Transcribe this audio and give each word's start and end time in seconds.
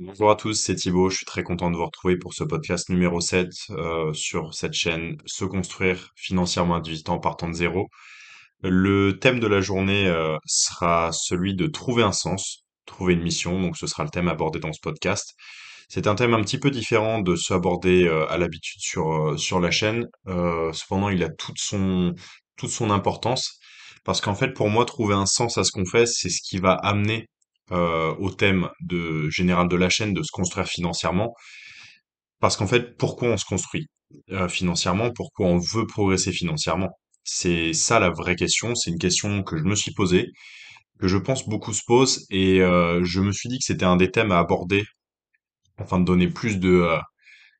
Bonjour 0.00 0.28
à 0.28 0.34
tous, 0.34 0.54
c'est 0.54 0.74
Thibaut. 0.74 1.08
Je 1.08 1.18
suis 1.18 1.24
très 1.24 1.44
content 1.44 1.70
de 1.70 1.76
vous 1.76 1.84
retrouver 1.84 2.16
pour 2.16 2.34
ce 2.34 2.42
podcast 2.42 2.88
numéro 2.88 3.20
7 3.20 3.48
euh, 3.70 4.12
sur 4.12 4.52
cette 4.52 4.72
chaîne 4.72 5.18
Se 5.24 5.44
construire 5.44 6.10
financièrement 6.16 6.74
à 6.74 6.80
18 6.80 7.10
ans 7.10 7.14
en 7.14 7.18
partant 7.20 7.48
de 7.48 7.54
zéro. 7.54 7.86
Le 8.62 9.18
thème 9.20 9.38
de 9.38 9.46
la 9.46 9.60
journée 9.60 10.08
euh, 10.08 10.36
sera 10.46 11.12
celui 11.12 11.54
de 11.54 11.68
trouver 11.68 12.02
un 12.02 12.10
sens, 12.10 12.64
trouver 12.86 13.14
une 13.14 13.22
mission. 13.22 13.62
Donc 13.62 13.76
ce 13.76 13.86
sera 13.86 14.02
le 14.02 14.10
thème 14.10 14.26
abordé 14.26 14.58
dans 14.58 14.72
ce 14.72 14.80
podcast. 14.82 15.34
C'est 15.88 16.08
un 16.08 16.16
thème 16.16 16.34
un 16.34 16.42
petit 16.42 16.58
peu 16.58 16.72
différent 16.72 17.20
de 17.20 17.36
ceux 17.36 17.54
abordés 17.54 18.08
euh, 18.08 18.26
à 18.30 18.36
l'habitude 18.36 18.80
sur, 18.82 19.60
la 19.60 19.70
chaîne. 19.70 20.08
Cependant, 20.26 21.08
il 21.08 21.22
a 21.22 21.28
toute 21.28 21.58
son, 21.58 22.14
toute 22.56 22.70
son 22.70 22.90
importance 22.90 23.60
parce 24.04 24.20
qu'en 24.20 24.34
fait, 24.34 24.52
pour 24.52 24.70
moi, 24.70 24.84
trouver 24.84 25.14
un 25.14 25.26
sens 25.26 25.56
à 25.56 25.62
ce 25.62 25.70
qu'on 25.70 25.86
fait, 25.86 26.06
c'est 26.06 26.30
ce 26.30 26.42
qui 26.42 26.58
va 26.58 26.72
amener 26.72 27.28
euh, 27.72 28.14
au 28.16 28.30
thème 28.30 28.68
de 28.80 29.28
général 29.30 29.68
de 29.68 29.76
la 29.76 29.88
chaîne 29.90 30.14
de 30.14 30.22
se 30.22 30.30
construire 30.32 30.66
financièrement. 30.66 31.34
Parce 32.40 32.56
qu'en 32.56 32.66
fait, 32.66 32.96
pourquoi 32.96 33.28
on 33.28 33.36
se 33.36 33.44
construit 33.44 33.88
euh, 34.30 34.48
financièrement? 34.48 35.10
Pourquoi 35.14 35.46
on 35.46 35.58
veut 35.58 35.86
progresser 35.86 36.32
financièrement? 36.32 36.90
C'est 37.24 37.72
ça 37.72 37.98
la 38.00 38.10
vraie 38.10 38.36
question. 38.36 38.74
C'est 38.74 38.90
une 38.90 38.98
question 38.98 39.42
que 39.42 39.56
je 39.56 39.64
me 39.64 39.74
suis 39.74 39.92
posée, 39.92 40.28
que 41.00 41.08
je 41.08 41.18
pense 41.18 41.48
beaucoup 41.48 41.72
se 41.74 41.82
posent, 41.86 42.26
et 42.30 42.60
euh, 42.62 43.04
je 43.04 43.20
me 43.20 43.32
suis 43.32 43.48
dit 43.48 43.58
que 43.58 43.64
c'était 43.66 43.86
un 43.86 43.96
des 43.96 44.10
thèmes 44.10 44.32
à 44.32 44.38
aborder 44.40 44.84
afin 45.78 46.00
de 46.00 46.04
donner 46.04 46.28
plus 46.28 46.58
de, 46.58 46.70
euh, 46.70 46.98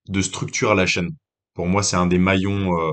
de 0.09 0.23
structure 0.23 0.73
à 0.73 0.75
la 0.75 0.87
chaîne. 0.87 1.11
Pour 1.55 1.67
moi, 1.69 1.83
c'est 1.83 1.97
un 1.97 2.07
des 2.07 2.19
maillons 2.19 2.79
euh, 2.81 2.93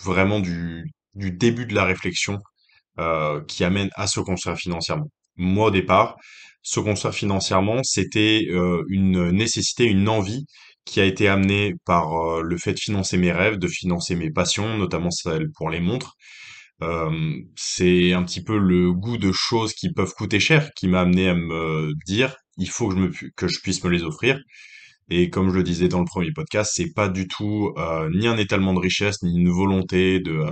vraiment 0.00 0.40
du, 0.40 0.90
du 1.14 1.30
début 1.32 1.66
de 1.66 1.74
la 1.74 1.84
réflexion 1.84 2.38
euh, 2.98 3.42
qui 3.44 3.64
amène 3.64 3.90
à 3.96 4.06
se 4.06 4.20
construire 4.20 4.56
financièrement. 4.58 5.08
Moi, 5.38 5.68
au 5.68 5.70
départ, 5.70 6.16
se 6.62 6.80
construire 6.80 7.14
financièrement, 7.14 7.82
c'était 7.82 8.46
euh, 8.50 8.84
une 8.88 9.30
nécessité, 9.30 9.84
une 9.84 10.08
envie 10.08 10.44
qui 10.84 11.00
a 11.00 11.04
été 11.04 11.28
amenée 11.28 11.74
par 11.86 12.12
euh, 12.12 12.42
le 12.42 12.58
fait 12.58 12.74
de 12.74 12.78
financer 12.80 13.16
mes 13.18 13.32
rêves, 13.32 13.58
de 13.58 13.68
financer 13.68 14.16
mes 14.16 14.30
passions, 14.30 14.76
notamment 14.78 15.10
celles 15.10 15.50
pour 15.56 15.70
les 15.70 15.80
montres. 15.80 16.14
Euh, 16.82 17.10
c'est 17.56 18.12
un 18.12 18.22
petit 18.24 18.42
peu 18.42 18.58
le 18.58 18.92
goût 18.92 19.18
de 19.18 19.32
choses 19.32 19.74
qui 19.74 19.92
peuvent 19.92 20.12
coûter 20.14 20.40
cher 20.40 20.70
qui 20.76 20.88
m'a 20.88 21.00
amené 21.00 21.28
à 21.28 21.34
me 21.34 21.92
dire 22.06 22.36
il 22.56 22.70
faut 22.70 22.88
que 22.88 22.94
je 22.94 23.00
me 23.00 23.12
que 23.36 23.48
je 23.48 23.60
puisse 23.60 23.82
me 23.84 23.90
les 23.90 24.04
offrir. 24.04 24.38
Et 25.10 25.30
comme 25.30 25.50
je 25.50 25.56
le 25.56 25.62
disais 25.64 25.88
dans 25.88 26.00
le 26.00 26.04
premier 26.04 26.32
podcast, 26.32 26.72
c'est 26.74 26.92
pas 26.94 27.08
du 27.08 27.28
tout 27.28 27.74
ni 28.12 28.26
un 28.28 28.36
étalement 28.36 28.74
de 28.74 28.80
richesse, 28.80 29.22
ni 29.22 29.38
une 29.40 29.50
volonté 29.50 30.20
de 30.20 30.44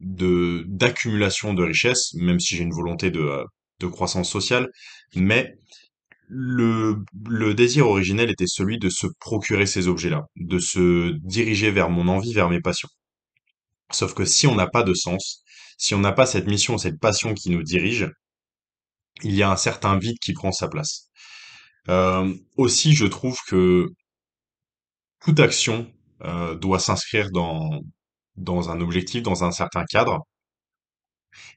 de 0.00 0.64
d'accumulation 0.68 1.54
de 1.54 1.64
richesse, 1.64 2.14
même 2.14 2.40
si 2.40 2.56
j'ai 2.56 2.62
une 2.62 2.72
volonté 2.72 3.10
de, 3.10 3.44
de 3.80 3.86
croissance 3.86 4.30
sociale, 4.30 4.68
mais 5.14 5.54
le, 6.28 7.04
désir 7.54 7.86
originel 7.88 8.30
était 8.30 8.46
celui 8.46 8.78
de 8.78 8.88
se 8.88 9.06
procurer 9.20 9.66
ces 9.66 9.88
objets-là, 9.88 10.24
de 10.36 10.58
se 10.58 11.12
diriger 11.22 11.70
vers 11.70 11.90
mon 11.90 12.08
envie, 12.08 12.32
vers 12.32 12.48
mes 12.48 12.60
passions. 12.60 12.88
Sauf 13.90 14.14
que 14.14 14.24
si 14.24 14.46
on 14.46 14.54
n'a 14.54 14.66
pas 14.66 14.82
de 14.82 14.94
sens, 14.94 15.42
si 15.78 15.94
on 15.94 16.00
n'a 16.00 16.12
pas 16.12 16.26
cette 16.26 16.46
mission, 16.46 16.78
cette 16.78 16.98
passion 16.98 17.34
qui 17.34 17.50
nous 17.50 17.62
dirige, 17.62 18.10
il 19.22 19.34
y 19.34 19.42
a 19.42 19.50
un 19.50 19.56
certain 19.56 19.98
vide 19.98 20.18
qui 20.20 20.32
prend 20.32 20.52
sa 20.52 20.68
place. 20.68 21.08
Euh, 21.88 22.34
aussi, 22.56 22.94
je 22.94 23.06
trouve 23.06 23.38
que 23.46 23.88
toute 25.20 25.40
action 25.40 25.92
euh, 26.22 26.54
doit 26.54 26.78
s'inscrire 26.78 27.30
dans 27.30 28.70
un 28.70 28.80
objectif, 28.80 29.22
dans 29.22 29.44
un 29.44 29.52
certain 29.52 29.84
cadre, 29.84 30.26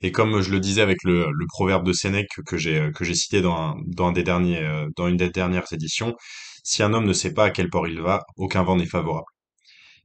Et 0.02 0.11
comme 0.11 0.42
je 0.42 0.52
le 0.52 0.59
disais 0.59 0.81
avec 0.81 1.03
le, 1.03 1.28
proverbe 1.50 1.86
de 1.86 1.94
Sénèque 1.94 2.30
que 2.45 2.58
j'ai 2.58 2.92
que 2.95 3.03
j'ai 3.06 3.16
cité 3.16 3.42
dans 3.42 3.75
dans 3.88 4.11
des 4.11 4.23
derniers 4.23 4.59
euh, 4.64 4.88
dans 4.95 5.08
une 5.08 5.17
des 5.17 5.30
dernières 5.30 5.72
éditions, 5.73 6.16
si 6.64 6.84
un 6.84 6.94
homme 6.94 7.06
ne 7.06 7.14
sait 7.14 7.34
pas 7.34 7.45
à 7.45 7.52
quel 7.52 7.69
port 7.69 7.88
il 7.88 8.02
va, 8.02 8.23
aucun 8.38 8.64
vent 8.64 8.75
n'est 8.78 8.86
favorable. 8.88 9.28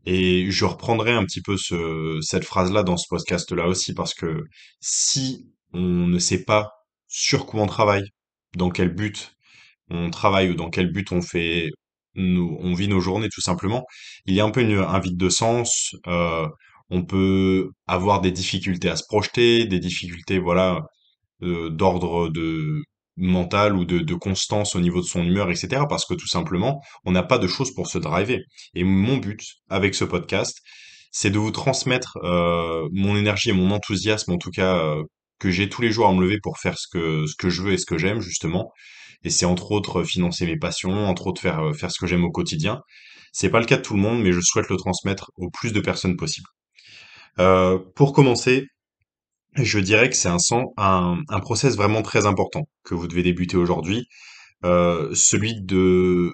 Et 0.06 0.50
je 0.50 0.64
reprendrai 0.64 1.12
un 1.12 1.24
petit 1.24 1.42
peu 1.42 1.56
ce, 1.56 2.18
cette 2.22 2.44
phrase-là 2.44 2.82
dans 2.82 2.96
ce 2.96 3.06
podcast-là 3.08 3.66
aussi 3.68 3.94
parce 3.94 4.14
que 4.14 4.42
si 4.80 5.46
on 5.72 5.80
ne 6.08 6.18
sait 6.18 6.44
pas 6.44 6.70
sur 7.08 7.46
quoi 7.46 7.62
on 7.62 7.66
travaille, 7.66 8.04
dans 8.56 8.70
quel 8.70 8.88
but 8.94 9.34
on 9.90 10.10
travaille 10.10 10.50
ou 10.50 10.54
dans 10.54 10.70
quel 10.70 10.92
but 10.92 11.12
on 11.12 11.22
fait, 11.22 11.70
on 12.16 12.74
vit 12.74 12.88
nos 12.88 13.00
journées 13.00 13.28
tout 13.32 13.40
simplement, 13.40 13.84
il 14.26 14.34
y 14.34 14.40
a 14.40 14.44
un 14.44 14.50
peu 14.50 14.60
une, 14.62 14.78
un 14.78 15.00
vide 15.00 15.16
de 15.16 15.28
sens. 15.28 15.94
euh, 16.06 16.48
on 16.90 17.04
peut 17.04 17.70
avoir 17.86 18.20
des 18.20 18.32
difficultés 18.32 18.88
à 18.88 18.96
se 18.96 19.04
projeter, 19.08 19.66
des 19.66 19.80
difficultés, 19.80 20.38
voilà, 20.38 20.80
euh, 21.42 21.70
d'ordre 21.70 22.28
de 22.28 22.82
mental 23.16 23.76
ou 23.76 23.84
de, 23.84 24.14
constance 24.14 24.76
au 24.76 24.80
niveau 24.80 25.00
de 25.00 25.06
son 25.06 25.22
humeur, 25.24 25.50
etc. 25.50 25.82
Parce 25.88 26.06
que 26.06 26.14
tout 26.14 26.28
simplement, 26.28 26.80
on 27.04 27.12
n'a 27.12 27.22
pas 27.22 27.38
de 27.38 27.46
choses 27.46 27.74
pour 27.74 27.88
se 27.88 27.98
driver. 27.98 28.40
Et 28.74 28.84
mon 28.84 29.16
but 29.16 29.40
avec 29.68 29.94
ce 29.94 30.04
podcast, 30.04 30.58
c'est 31.10 31.30
de 31.30 31.38
vous 31.38 31.50
transmettre 31.50 32.16
euh, 32.22 32.88
mon 32.92 33.16
énergie 33.16 33.50
et 33.50 33.52
mon 33.52 33.70
enthousiasme, 33.70 34.32
en 34.32 34.38
tout 34.38 34.50
cas, 34.50 34.76
euh, 34.78 35.02
que 35.38 35.50
j'ai 35.50 35.68
tous 35.68 35.82
les 35.82 35.90
jours 35.90 36.06
à 36.06 36.12
me 36.14 36.22
lever 36.22 36.38
pour 36.42 36.58
faire 36.58 36.78
ce 36.78 36.86
que, 36.88 37.50
je 37.50 37.62
veux 37.62 37.72
et 37.72 37.78
ce 37.78 37.86
que 37.86 37.98
j'aime, 37.98 38.20
justement. 38.20 38.70
Et 39.24 39.30
c'est 39.30 39.46
entre 39.46 39.72
autres 39.72 40.04
financer 40.04 40.46
mes 40.46 40.58
passions, 40.58 41.06
entre 41.06 41.26
autres 41.26 41.42
faire, 41.42 41.72
faire 41.76 41.90
ce 41.90 41.98
que 41.98 42.06
j'aime 42.06 42.24
au 42.24 42.30
quotidien. 42.30 42.80
C'est 43.32 43.50
pas 43.50 43.60
le 43.60 43.66
cas 43.66 43.78
de 43.78 43.82
tout 43.82 43.94
le 43.94 44.00
monde, 44.00 44.22
mais 44.22 44.32
je 44.32 44.40
souhaite 44.40 44.68
le 44.68 44.76
transmettre 44.76 45.30
au 45.36 45.50
plus 45.50 45.72
de 45.72 45.80
personnes 45.80 46.16
possible. 46.16 46.46
Euh, 47.38 47.78
pour 47.94 48.12
commencer, 48.12 48.66
je 49.54 49.78
dirais 49.78 50.08
que 50.10 50.16
c'est 50.16 50.28
un, 50.28 51.18
process 51.40 51.76
vraiment 51.76 52.02
très 52.02 52.26
important 52.26 52.62
que 52.84 52.94
vous 52.94 53.06
devez 53.08 53.22
débuter 53.22 53.56
aujourd'hui, 53.56 54.06
euh, 54.64 55.14
celui 55.14 55.60
de 55.62 56.32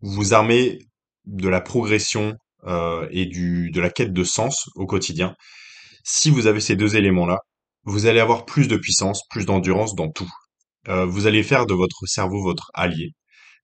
vous 0.00 0.34
armer 0.34 0.78
de 1.26 1.48
la 1.48 1.60
progression 1.60 2.34
euh, 2.66 3.08
et 3.10 3.26
de 3.26 3.80
la 3.80 3.90
quête 3.90 4.12
de 4.12 4.24
sens 4.24 4.68
au 4.74 4.86
quotidien. 4.86 5.34
Si 6.04 6.30
vous 6.30 6.46
avez 6.46 6.60
ces 6.60 6.76
deux 6.76 6.96
éléments-là, 6.96 7.38
vous 7.84 8.06
allez 8.06 8.20
avoir 8.20 8.44
plus 8.44 8.68
de 8.68 8.76
puissance, 8.76 9.22
plus 9.30 9.46
d'endurance 9.46 9.94
dans 9.94 10.10
tout. 10.10 10.30
Euh, 10.88 11.04
vous 11.06 11.26
allez 11.26 11.42
faire 11.42 11.66
de 11.66 11.74
votre 11.74 12.06
cerveau 12.06 12.42
votre 12.42 12.70
allié, 12.74 13.12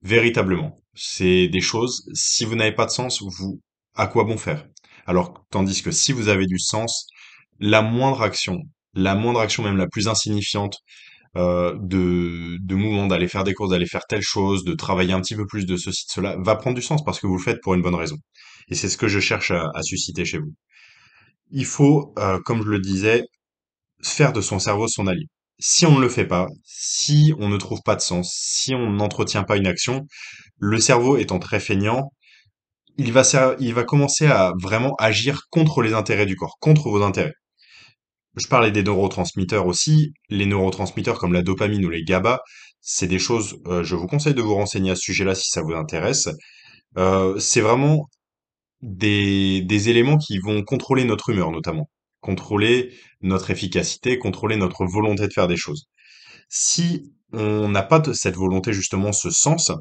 véritablement. 0.02 0.80
C'est 0.94 1.48
des 1.48 1.60
choses, 1.60 2.08
si 2.14 2.44
vous 2.44 2.56
n'avez 2.56 2.72
pas 2.72 2.86
de 2.86 2.90
sens, 2.90 3.22
vous, 3.22 3.60
à 3.94 4.06
quoi 4.06 4.24
bon 4.24 4.38
faire? 4.38 4.66
Alors, 5.06 5.46
tandis 5.50 5.82
que 5.82 5.90
si 5.90 6.12
vous 6.12 6.28
avez 6.28 6.46
du 6.46 6.58
sens, 6.58 7.06
la 7.60 7.82
moindre 7.82 8.22
action, 8.22 8.58
la 8.94 9.14
moindre 9.14 9.40
action 9.40 9.62
même 9.62 9.76
la 9.76 9.86
plus 9.86 10.08
insignifiante, 10.08 10.78
euh, 11.36 11.76
de, 11.80 12.56
de 12.60 12.74
mouvement, 12.74 13.06
d'aller 13.06 13.28
faire 13.28 13.44
des 13.44 13.54
courses, 13.54 13.70
d'aller 13.70 13.86
faire 13.86 14.06
telle 14.08 14.22
chose, 14.22 14.64
de 14.64 14.74
travailler 14.74 15.12
un 15.12 15.20
petit 15.20 15.36
peu 15.36 15.46
plus 15.46 15.66
de 15.66 15.76
ceci, 15.76 16.06
de 16.06 16.10
cela, 16.10 16.36
va 16.38 16.56
prendre 16.56 16.76
du 16.76 16.82
sens 16.82 17.04
parce 17.04 17.20
que 17.20 17.26
vous 17.26 17.36
le 17.36 17.42
faites 17.42 17.60
pour 17.62 17.74
une 17.74 17.82
bonne 17.82 17.94
raison. 17.94 18.16
Et 18.68 18.74
c'est 18.74 18.88
ce 18.88 18.96
que 18.96 19.06
je 19.08 19.20
cherche 19.20 19.50
à, 19.50 19.82
susciter 19.82 20.24
chez 20.24 20.38
vous. 20.38 20.54
Il 21.50 21.66
faut, 21.66 22.14
euh, 22.18 22.40
comme 22.44 22.62
je 22.64 22.68
le 22.68 22.80
disais, 22.80 23.22
faire 24.02 24.32
de 24.32 24.40
son 24.40 24.58
cerveau 24.58 24.88
son 24.88 25.06
allié. 25.06 25.26
Si 25.58 25.86
on 25.86 25.96
ne 25.96 26.00
le 26.00 26.08
fait 26.08 26.26
pas, 26.26 26.48
si 26.64 27.32
on 27.38 27.48
ne 27.48 27.56
trouve 27.56 27.80
pas 27.84 27.96
de 27.96 28.00
sens, 28.00 28.30
si 28.34 28.74
on 28.74 28.90
n'entretient 28.90 29.44
pas 29.44 29.56
une 29.56 29.66
action, 29.66 30.06
le 30.58 30.80
cerveau 30.80 31.16
étant 31.16 31.38
très 31.38 31.60
feignant, 31.60 32.12
il 32.98 33.12
va, 33.12 33.84
commencer 33.84 34.26
à 34.26 34.52
vraiment 34.60 34.94
agir 34.98 35.42
contre 35.50 35.82
les 35.82 35.92
intérêts 35.92 36.26
du 36.26 36.36
corps, 36.36 36.56
contre 36.60 36.88
vos 36.88 37.02
intérêts. 37.02 37.34
Je 38.36 38.48
parlais 38.48 38.70
des 38.70 38.82
neurotransmetteurs 38.82 39.66
aussi. 39.66 40.12
Les 40.28 40.46
neurotransmetteurs 40.46 41.18
comme 41.18 41.32
la 41.32 41.42
dopamine 41.42 41.84
ou 41.84 41.90
les 41.90 42.04
GABA, 42.04 42.40
c'est 42.80 43.06
des 43.08 43.18
choses, 43.18 43.58
euh, 43.66 43.82
je 43.82 43.96
vous 43.96 44.06
conseille 44.06 44.34
de 44.34 44.42
vous 44.42 44.54
renseigner 44.54 44.90
à 44.90 44.96
ce 44.96 45.02
sujet-là 45.02 45.34
si 45.34 45.48
ça 45.50 45.62
vous 45.62 45.72
intéresse. 45.72 46.28
Euh, 46.98 47.38
c'est 47.38 47.60
vraiment 47.60 48.08
des, 48.82 49.88
éléments 49.88 50.18
qui 50.18 50.38
vont 50.38 50.62
contrôler 50.62 51.04
notre 51.04 51.30
humeur 51.30 51.50
notamment, 51.50 51.90
contrôler 52.20 52.92
notre 53.22 53.50
efficacité, 53.50 54.18
contrôler 54.18 54.56
notre 54.56 54.84
volonté 54.86 55.26
de 55.26 55.32
faire 55.32 55.48
des 55.48 55.56
choses. 55.56 55.86
Si 56.48 57.12
on 57.32 57.68
n'a 57.68 57.82
pas 57.82 58.02
cette 58.14 58.36
volonté 58.36 58.72
justement, 58.72 59.12
ce 59.12 59.30
sens, 59.30 59.72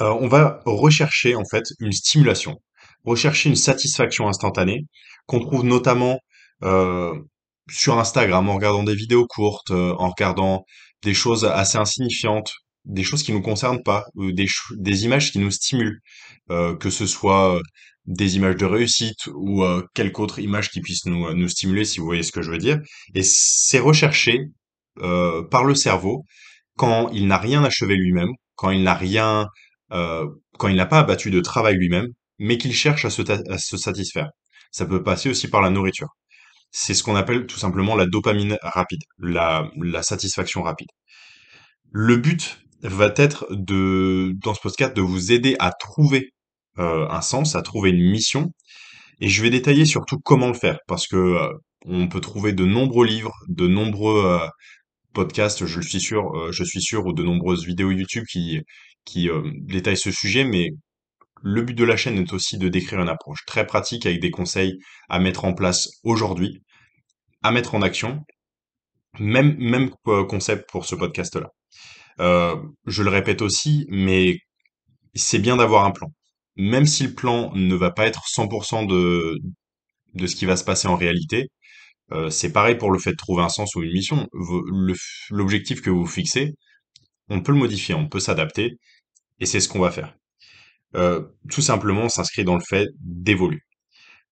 euh, 0.00 0.10
on 0.20 0.28
va 0.28 0.60
rechercher 0.64 1.34
en 1.34 1.44
fait 1.50 1.64
une 1.80 1.92
stimulation, 1.92 2.60
rechercher 3.04 3.48
une 3.48 3.56
satisfaction 3.56 4.28
instantanée 4.28 4.86
qu'on 5.26 5.40
trouve 5.40 5.64
notamment 5.64 6.20
euh, 6.62 7.14
sur 7.68 7.98
Instagram 7.98 8.48
en 8.48 8.54
regardant 8.54 8.84
des 8.84 8.94
vidéos 8.94 9.26
courtes, 9.26 9.70
euh, 9.70 9.94
en 9.98 10.10
regardant 10.10 10.64
des 11.02 11.14
choses 11.14 11.44
assez 11.44 11.78
insignifiantes, 11.78 12.52
des 12.84 13.02
choses 13.02 13.22
qui 13.22 13.32
nous 13.32 13.42
concernent 13.42 13.82
pas, 13.82 14.04
ou 14.14 14.32
des, 14.32 14.46
des 14.76 15.04
images 15.04 15.32
qui 15.32 15.40
nous 15.40 15.50
stimulent, 15.50 16.00
euh, 16.50 16.76
que 16.76 16.90
ce 16.90 17.06
soit 17.06 17.60
des 18.06 18.36
images 18.36 18.54
de 18.56 18.64
réussite 18.64 19.26
ou 19.34 19.64
quelque 19.94 20.20
autre 20.20 20.38
image 20.38 20.70
qui 20.70 20.80
puisse 20.80 21.06
nous, 21.06 21.34
nous 21.34 21.48
stimuler, 21.48 21.84
si 21.84 21.98
vous 21.98 22.06
voyez 22.06 22.22
ce 22.22 22.30
que 22.30 22.40
je 22.40 22.52
veux 22.52 22.58
dire. 22.58 22.78
Et 23.16 23.24
c'est 23.24 23.80
recherché 23.80 24.38
par 25.50 25.64
le 25.64 25.74
cerveau 25.74 26.24
quand 26.76 27.08
il 27.10 27.26
n'a 27.26 27.36
rien 27.36 27.64
achevé 27.64 27.96
lui-même, 27.96 28.30
quand 28.54 28.70
il 28.70 28.84
n'a 28.84 28.94
rien, 28.94 29.48
euh, 29.92 30.26
quand 30.58 30.68
il 30.68 30.76
n'a 30.76 30.86
pas 30.86 31.00
abattu 31.00 31.30
de 31.30 31.40
travail 31.40 31.76
lui-même, 31.76 32.08
mais 32.38 32.58
qu'il 32.58 32.74
cherche 32.74 33.04
à 33.04 33.10
se, 33.10 33.76
satisfaire. 33.76 34.28
Ça 34.72 34.86
peut 34.86 35.02
passer 35.02 35.30
aussi 35.30 35.48
par 35.48 35.60
la 35.62 35.70
nourriture. 35.70 36.08
C'est 36.70 36.94
ce 36.94 37.02
qu'on 37.02 37.16
appelle 37.16 37.46
tout 37.46 37.58
simplement 37.58 37.94
la 37.96 38.06
dopamine 38.06 38.58
rapide, 38.62 39.00
la, 39.18 39.70
satisfaction 40.02 40.62
rapide. 40.62 40.88
Le 41.92 42.16
but 42.16 42.60
va 42.82 43.12
être 43.16 43.46
de, 43.50 44.32
dans 44.42 44.54
ce 44.54 44.60
podcast, 44.60 44.94
de 44.94 45.00
vous 45.00 45.32
aider 45.32 45.56
à 45.58 45.72
trouver 45.72 46.32
euh, 46.78 47.08
un 47.08 47.22
sens, 47.22 47.54
à 47.54 47.62
trouver 47.62 47.90
une 47.90 48.10
mission. 48.10 48.50
Et 49.20 49.28
je 49.28 49.42
vais 49.42 49.50
détailler 49.50 49.86
surtout 49.86 50.18
comment 50.18 50.48
le 50.48 50.54
faire, 50.54 50.78
parce 50.88 51.06
que 51.06 51.16
euh, 51.16 51.48
on 51.86 52.08
peut 52.08 52.20
trouver 52.20 52.52
de 52.52 52.64
nombreux 52.64 53.06
livres, 53.06 53.34
de 53.48 53.66
nombreux 53.66 54.40
podcasts, 55.14 55.64
je 55.64 55.80
suis 55.80 56.00
sûr, 56.00 56.52
je 56.52 56.64
suis 56.64 56.82
sûr, 56.82 57.06
ou 57.06 57.12
de 57.12 57.22
nombreuses 57.22 57.64
vidéos 57.64 57.90
YouTube 57.92 58.24
qui 58.30 58.60
qui 59.06 59.30
euh, 59.30 59.42
détaillent 59.54 59.96
ce 59.96 60.10
sujet, 60.10 60.44
mais 60.44 60.70
le 61.42 61.62
but 61.62 61.74
de 61.74 61.84
la 61.84 61.96
chaîne 61.96 62.18
est 62.18 62.32
aussi 62.34 62.58
de 62.58 62.68
décrire 62.68 63.00
une 63.00 63.08
approche 63.08 63.44
très 63.46 63.66
pratique 63.66 64.04
avec 64.04 64.20
des 64.20 64.30
conseils 64.30 64.78
à 65.08 65.18
mettre 65.18 65.46
en 65.46 65.54
place 65.54 65.88
aujourd'hui, 66.04 66.62
à 67.42 67.52
mettre 67.52 67.74
en 67.74 67.82
action. 67.82 68.22
Même 69.18 69.56
même 69.58 69.90
euh, 70.08 70.24
concept 70.24 70.68
pour 70.70 70.84
ce 70.84 70.94
podcast-là. 70.94 71.48
Euh, 72.20 72.56
je 72.86 73.02
le 73.02 73.10
répète 73.10 73.42
aussi, 73.42 73.86
mais 73.90 74.38
c'est 75.14 75.38
bien 75.38 75.56
d'avoir 75.56 75.86
un 75.86 75.92
plan. 75.92 76.08
Même 76.56 76.86
si 76.86 77.04
le 77.04 77.14
plan 77.14 77.52
ne 77.54 77.74
va 77.74 77.90
pas 77.90 78.06
être 78.06 78.24
100% 78.28 78.86
de, 78.86 79.38
de 80.14 80.26
ce 80.26 80.36
qui 80.36 80.46
va 80.46 80.56
se 80.56 80.64
passer 80.64 80.88
en 80.88 80.96
réalité, 80.96 81.48
c'est 82.30 82.52
pareil 82.52 82.76
pour 82.76 82.92
le 82.92 82.98
fait 83.00 83.12
de 83.12 83.16
trouver 83.16 83.42
un 83.42 83.48
sens 83.48 83.74
ou 83.74 83.82
une 83.82 83.92
mission. 83.92 84.28
L'objectif 85.30 85.82
que 85.82 85.90
vous 85.90 86.06
fixez, 86.06 86.54
on 87.28 87.42
peut 87.42 87.52
le 87.52 87.58
modifier, 87.58 87.94
on 87.94 88.08
peut 88.08 88.20
s'adapter, 88.20 88.78
et 89.40 89.46
c'est 89.46 89.60
ce 89.60 89.68
qu'on 89.68 89.80
va 89.80 89.90
faire. 89.90 90.14
Euh, 90.94 91.22
tout 91.50 91.60
simplement, 91.62 92.08
s'inscrit 92.08 92.44
dans 92.44 92.54
le 92.54 92.62
fait 92.66 92.88
d'évoluer. 93.00 93.60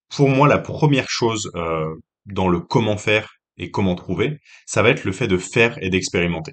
Pour 0.09 0.29
moi, 0.29 0.49
la 0.49 0.59
première 0.59 1.09
chose 1.09 1.51
euh, 1.57 1.95
dans 2.27 2.49
le 2.49 2.61
comment 2.61 2.97
faire 2.97 3.35
et 3.57 3.71
comment 3.71 3.95
trouver, 3.95 4.39
ça 4.67 4.83
va 4.83 4.91
être 4.91 5.05
le 5.05 5.13
fait 5.13 5.29
de 5.29 5.39
faire 5.39 5.77
et 5.83 5.91
d'expérimenter. 5.91 6.53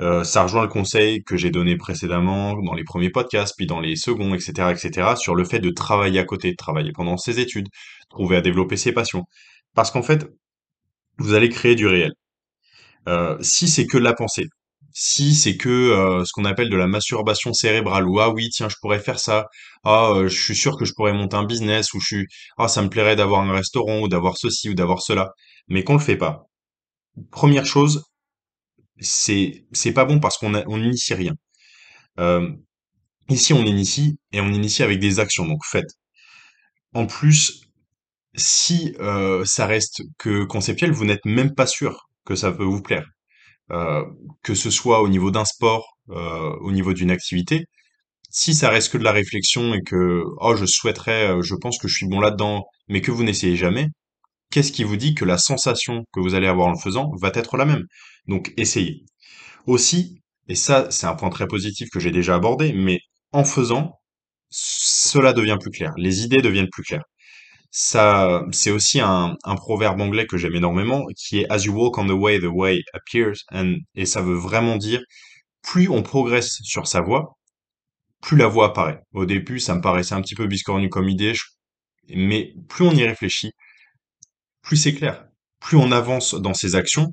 Euh, 0.00 0.24
ça 0.24 0.42
rejoint 0.42 0.62
le 0.62 0.68
conseil 0.68 1.22
que 1.24 1.36
j'ai 1.36 1.50
donné 1.50 1.76
précédemment 1.76 2.54
dans 2.62 2.74
les 2.74 2.84
premiers 2.84 3.10
podcasts, 3.10 3.54
puis 3.56 3.66
dans 3.66 3.80
les 3.80 3.96
seconds, 3.96 4.34
etc., 4.34 4.70
etc., 4.70 5.14
sur 5.16 5.34
le 5.34 5.44
fait 5.44 5.58
de 5.58 5.70
travailler 5.70 6.20
à 6.20 6.24
côté, 6.24 6.50
de 6.50 6.56
travailler 6.56 6.92
pendant 6.92 7.16
ses 7.16 7.40
études, 7.40 7.68
trouver 8.10 8.36
à 8.36 8.40
développer 8.42 8.76
ses 8.76 8.92
passions. 8.92 9.24
Parce 9.74 9.90
qu'en 9.90 10.02
fait, 10.02 10.28
vous 11.18 11.34
allez 11.34 11.48
créer 11.48 11.74
du 11.74 11.86
réel. 11.86 12.12
Euh, 13.08 13.38
si 13.40 13.68
c'est 13.68 13.86
que 13.86 13.98
la 13.98 14.12
pensée, 14.14 14.46
si 14.98 15.34
c'est 15.34 15.56
que 15.58 15.68
euh, 15.68 16.24
ce 16.24 16.32
qu'on 16.32 16.44
appelle 16.46 16.70
de 16.70 16.76
la 16.76 16.86
masturbation 16.86 17.52
cérébrale, 17.52 18.08
ou 18.08 18.18
ah 18.20 18.30
oui, 18.30 18.48
tiens, 18.50 18.68
je 18.70 18.76
pourrais 18.80 18.98
faire 19.00 19.18
ça, 19.20 19.46
ah, 19.84 20.10
euh, 20.14 20.28
je 20.28 20.40
suis 20.42 20.56
sûr 20.56 20.76
que 20.78 20.84
je 20.86 20.94
pourrais 20.94 21.12
monter 21.12 21.36
un 21.36 21.44
business, 21.44 21.92
ou 21.94 22.00
je 22.00 22.06
suis, 22.06 22.26
ah, 22.58 22.68
ça 22.68 22.82
me 22.82 22.88
plairait 22.88 23.16
d'avoir 23.16 23.42
un 23.42 23.52
restaurant, 23.52 24.00
ou 24.00 24.08
d'avoir 24.08 24.38
ceci, 24.38 24.70
ou 24.70 24.74
d'avoir 24.74 25.02
cela, 25.02 25.32
mais 25.68 25.84
qu'on 25.84 25.94
le 25.94 26.00
fait 26.00 26.16
pas. 26.16 26.46
Première 27.30 27.66
chose, 27.66 28.04
c'est 29.00 29.66
c'est 29.72 29.92
pas 29.92 30.04
bon 30.04 30.20
parce 30.20 30.38
qu'on 30.38 30.54
on 30.54 30.78
n'initie 30.78 31.14
rien. 31.14 31.34
Euh, 32.20 32.50
Ici, 33.30 33.52
on 33.54 33.64
initie 33.64 34.18
et 34.32 34.40
on 34.40 34.48
initie 34.52 34.82
avec 34.82 34.98
des 35.00 35.20
actions, 35.20 35.46
donc 35.46 35.64
faites. 35.64 35.90
En 36.94 37.06
plus, 37.06 37.62
si 38.36 38.96
euh, 39.00 39.44
ça 39.46 39.66
reste 39.66 40.02
que 40.18 40.44
conceptuel, 40.44 40.92
vous 40.92 41.04
n'êtes 41.06 41.24
même 41.26 41.54
pas 41.54 41.66
sûr 41.66 42.08
que 42.26 42.36
ça 42.36 42.52
peut 42.52 42.64
vous 42.64 42.82
plaire. 42.82 43.06
Euh, 43.72 44.04
que 44.42 44.54
ce 44.54 44.70
soit 44.70 45.02
au 45.02 45.08
niveau 45.08 45.30
d'un 45.32 45.44
sport, 45.44 45.96
euh, 46.10 46.52
au 46.60 46.70
niveau 46.70 46.92
d'une 46.92 47.10
activité, 47.10 47.64
si 48.30 48.54
ça 48.54 48.70
reste 48.70 48.92
que 48.92 48.98
de 48.98 49.04
la 49.04 49.12
réflexion 49.12 49.74
et 49.74 49.82
que 49.82 50.22
oh 50.40 50.56
je 50.56 50.66
souhaiterais, 50.66 51.30
euh, 51.30 51.42
je 51.42 51.54
pense 51.56 51.78
que 51.78 51.88
je 51.88 51.94
suis 51.96 52.06
bon 52.08 52.20
là-dedans, 52.20 52.64
mais 52.88 53.00
que 53.00 53.10
vous 53.10 53.24
n'essayez 53.24 53.56
jamais, 53.56 53.88
qu'est-ce 54.50 54.72
qui 54.72 54.84
vous 54.84 54.96
dit 54.96 55.14
que 55.14 55.24
la 55.24 55.38
sensation 55.38 56.04
que 56.12 56.20
vous 56.20 56.34
allez 56.34 56.46
avoir 56.48 56.68
en 56.68 56.76
faisant 56.78 57.10
va 57.20 57.30
être 57.34 57.56
la 57.56 57.64
même? 57.66 57.84
Donc 58.28 58.52
essayez. 58.56 59.04
Aussi, 59.66 60.20
et 60.48 60.54
ça 60.56 60.88
c'est 60.90 61.06
un 61.06 61.14
point 61.16 61.30
très 61.30 61.46
positif 61.48 61.88
que 61.92 62.00
j'ai 62.00 62.12
déjà 62.12 62.36
abordé, 62.36 62.72
mais 62.72 63.00
en 63.32 63.44
faisant, 63.44 63.92
cela 64.50 65.32
devient 65.32 65.58
plus 65.60 65.70
clair, 65.70 65.92
les 65.96 66.22
idées 66.24 66.42
deviennent 66.42 66.70
plus 66.70 66.84
claires. 66.84 67.04
Ça, 67.78 68.42
c'est 68.52 68.70
aussi 68.70 69.00
un, 69.00 69.36
proverbe 69.56 70.00
anglais 70.00 70.26
que 70.26 70.38
j'aime 70.38 70.54
énormément, 70.54 71.04
qui 71.14 71.40
est 71.40 71.52
As 71.52 71.64
you 71.66 71.74
walk 71.74 71.98
on 71.98 72.06
the 72.06 72.12
way, 72.12 72.40
the 72.40 72.44
way 72.44 72.80
appears, 72.94 73.34
et 73.94 74.06
ça 74.06 74.22
veut 74.22 74.34
vraiment 74.34 74.76
dire, 74.76 75.02
plus 75.62 75.90
on 75.90 76.02
progresse 76.02 76.58
sur 76.62 76.86
sa 76.86 77.02
voie, 77.02 77.36
plus 78.22 78.38
la 78.38 78.46
voie 78.48 78.68
apparaît. 78.68 79.02
Au 79.12 79.26
début, 79.26 79.60
ça 79.60 79.74
me 79.74 79.82
paraissait 79.82 80.14
un 80.14 80.22
petit 80.22 80.34
peu 80.34 80.46
biscornu 80.46 80.88
comme 80.88 81.10
idée, 81.10 81.34
mais 82.08 82.54
plus 82.70 82.86
on 82.86 82.92
y 82.92 83.04
réfléchit, 83.04 83.52
plus 84.62 84.78
c'est 84.78 84.94
clair. 84.94 85.26
Plus 85.60 85.76
on 85.76 85.92
avance 85.92 86.34
dans 86.34 86.54
ses 86.54 86.76
actions, 86.76 87.12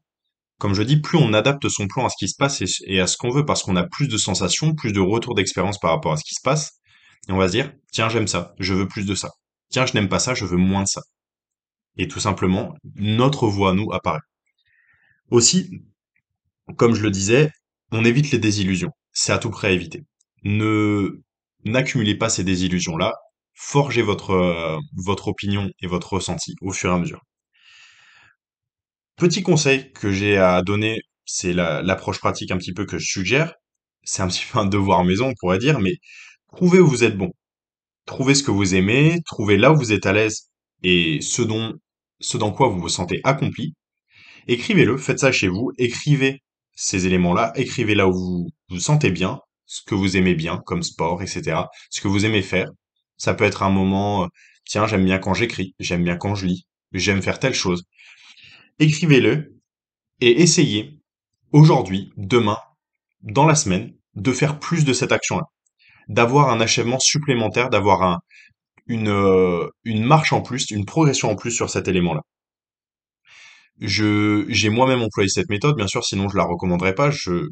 comme 0.60 0.76
je 0.76 0.84
dis, 0.84 1.02
plus 1.02 1.18
on 1.18 1.34
adapte 1.34 1.68
son 1.68 1.88
plan 1.88 2.06
à 2.06 2.10
ce 2.10 2.16
qui 2.18 2.30
se 2.30 2.36
passe 2.38 2.62
et, 2.62 2.68
et 2.86 3.02
à 3.02 3.08
ce 3.08 3.18
qu'on 3.18 3.32
veut, 3.32 3.46
parce 3.46 3.64
qu'on 3.64 3.76
a 3.76 3.84
plus 3.84 4.08
de 4.08 4.18
sensations, 4.18 4.76
plus 4.76 4.94
de 4.94 5.02
retours 5.02 5.36
d'expérience 5.36 5.78
par 5.78 5.92
rapport 5.92 6.14
à 6.14 6.18
ce 6.18 6.24
qui 6.24 6.36
se 6.36 6.42
passe, 6.42 6.80
et 7.28 7.34
on 7.34 7.38
va 7.38 7.48
se 7.48 7.54
dire, 7.54 7.74
tiens, 7.92 8.08
j'aime 8.08 8.28
ça, 8.28 8.54
je 8.60 8.74
veux 8.74 8.88
plus 8.88 9.06
de 9.06 9.16
ça. 9.16 9.30
Tiens, 9.74 9.86
je 9.86 9.94
n'aime 9.94 10.08
pas 10.08 10.20
ça, 10.20 10.34
je 10.36 10.46
veux 10.46 10.56
moins 10.58 10.84
de 10.84 10.88
ça. 10.88 11.02
Et 11.98 12.08
tout 12.08 12.20
simplement, 12.20 12.76
notre 12.96 13.48
voix, 13.48 13.74
nous, 13.74 13.92
apparaît. 13.94 14.20
Aussi, 15.32 15.82
comme 16.78 16.96
je 16.96 17.02
le 17.04 17.12
disais, 17.12 17.52
on 17.92 18.06
évite 18.06 18.32
les 18.32 18.40
désillusions. 18.40 18.92
C'est 19.14 19.32
à 19.34 19.38
tout 19.40 19.50
près 19.50 19.70
à 19.70 19.72
éviter. 19.72 20.04
Ne, 20.44 21.22
n'accumulez 21.66 22.16
pas 22.16 22.30
ces 22.30 22.44
désillusions-là. 22.44 23.14
Forgez 23.54 24.02
votre, 24.02 24.32
euh, 24.32 24.78
votre 24.96 25.28
opinion 25.30 25.70
et 25.82 25.88
votre 25.88 26.14
ressenti 26.14 26.56
au 26.62 26.72
fur 26.72 26.92
et 26.92 26.96
à 26.96 27.00
mesure. 27.00 27.22
Petit 29.16 29.42
conseil 29.42 29.92
que 29.92 30.12
j'ai 30.12 30.38
à 30.38 30.62
donner, 30.62 31.02
c'est 31.26 31.52
la- 31.54 31.82
l'approche 31.82 32.20
pratique 32.20 32.52
un 32.52 32.58
petit 32.60 32.74
peu 32.74 32.86
que 32.86 33.00
je 33.00 33.06
suggère. 33.08 33.56
C'est 34.04 34.22
un 34.22 34.28
petit 34.28 34.46
peu 34.52 34.60
un 34.60 34.66
devoir 34.68 35.04
maison, 35.04 35.30
on 35.30 35.34
pourrait 35.40 35.58
dire, 35.60 35.80
mais 35.80 35.96
trouvez 36.56 36.80
où 36.80 36.88
vous 36.88 37.04
êtes 37.04 37.18
bon. 37.18 37.32
Trouvez 38.06 38.36
ce 38.36 38.44
que 38.44 38.52
vous 38.52 38.76
aimez, 38.76 39.22
trouvez 39.26 39.58
là 39.58 39.72
où 39.72 39.78
vous 39.78 39.94
êtes 39.94 40.06
à 40.06 40.14
l'aise 40.14 40.50
et 40.84 41.20
ce 41.22 41.42
dont, 41.42 41.74
ce 42.20 42.38
dans 42.38 42.52
quoi 42.52 42.68
vous 42.68 42.80
vous 42.80 42.90
sentez 42.90 43.22
accompli. 43.24 43.74
Écrivez-le, 44.48 44.98
faites 44.98 45.20
ça 45.20 45.32
chez 45.32 45.48
vous, 45.48 45.72
écrivez 45.78 46.42
ces 46.76 47.06
éléments-là, 47.06 47.54
écrivez 47.56 47.96
là 47.96 48.08
où 48.08 48.14
vous 48.14 48.50
vous 48.70 48.80
sentez 48.80 49.10
bien, 49.10 49.40
ce 49.66 49.82
que 49.84 49.96
vous 49.96 50.18
aimez 50.18 50.36
bien, 50.36 50.62
comme 50.66 50.84
sport, 50.84 51.22
etc., 51.22 51.62
ce 51.90 52.02
que 52.02 52.08
vous 52.08 52.26
aimez 52.26 52.42
faire. 52.42 52.70
Ça 53.18 53.34
peut 53.34 53.46
être 53.46 53.64
un 53.64 53.70
moment, 53.70 54.24
euh, 54.26 54.28
tiens, 54.66 54.88
j'aime 54.88 55.06
bien 55.06 55.20
quand 55.20 55.34
j'écris, 55.34 55.76
j'aime 55.80 56.04
bien 56.04 56.18
quand 56.18 56.36
je 56.36 56.48
lis, 56.48 56.68
j'aime 56.92 57.22
faire 57.22 57.40
telle 57.40 57.54
chose. 57.54 57.84
Écrivez-le 58.80 59.56
et 60.20 60.42
essayez, 60.42 61.00
aujourd'hui, 61.52 62.12
demain, 62.18 62.58
dans 63.22 63.46
la 63.46 63.56
semaine, 63.56 63.94
de 64.16 64.32
faire 64.32 64.60
plus 64.60 64.84
de 64.86 64.94
cette 64.94 65.12
action-là, 65.12 65.46
d'avoir 66.08 66.50
un 66.50 66.62
achèvement 66.62 67.00
supplémentaire, 67.00 67.70
d'avoir 67.70 68.04
un, 68.04 68.20
une, 68.88 69.10
euh, 69.10 69.68
une 69.86 70.04
marche 70.06 70.34
en 70.34 70.42
plus, 70.42 70.72
une 70.72 70.86
progression 70.86 71.32
en 71.32 71.36
plus 71.36 71.52
sur 71.52 71.70
cet 71.70 71.88
élément-là. 71.88 72.22
Je, 73.80 74.46
j'ai 74.50 74.70
moi-même 74.70 75.02
employé 75.02 75.30
cette 75.30 75.50
méthode, 75.50 75.76
bien 75.76 75.88
sûr, 75.88 76.04
sinon 76.06 76.30
je 76.30 76.38
la 76.38 76.44
recommanderais 76.44 76.96
pas. 76.96 77.12
Je, 77.12 77.50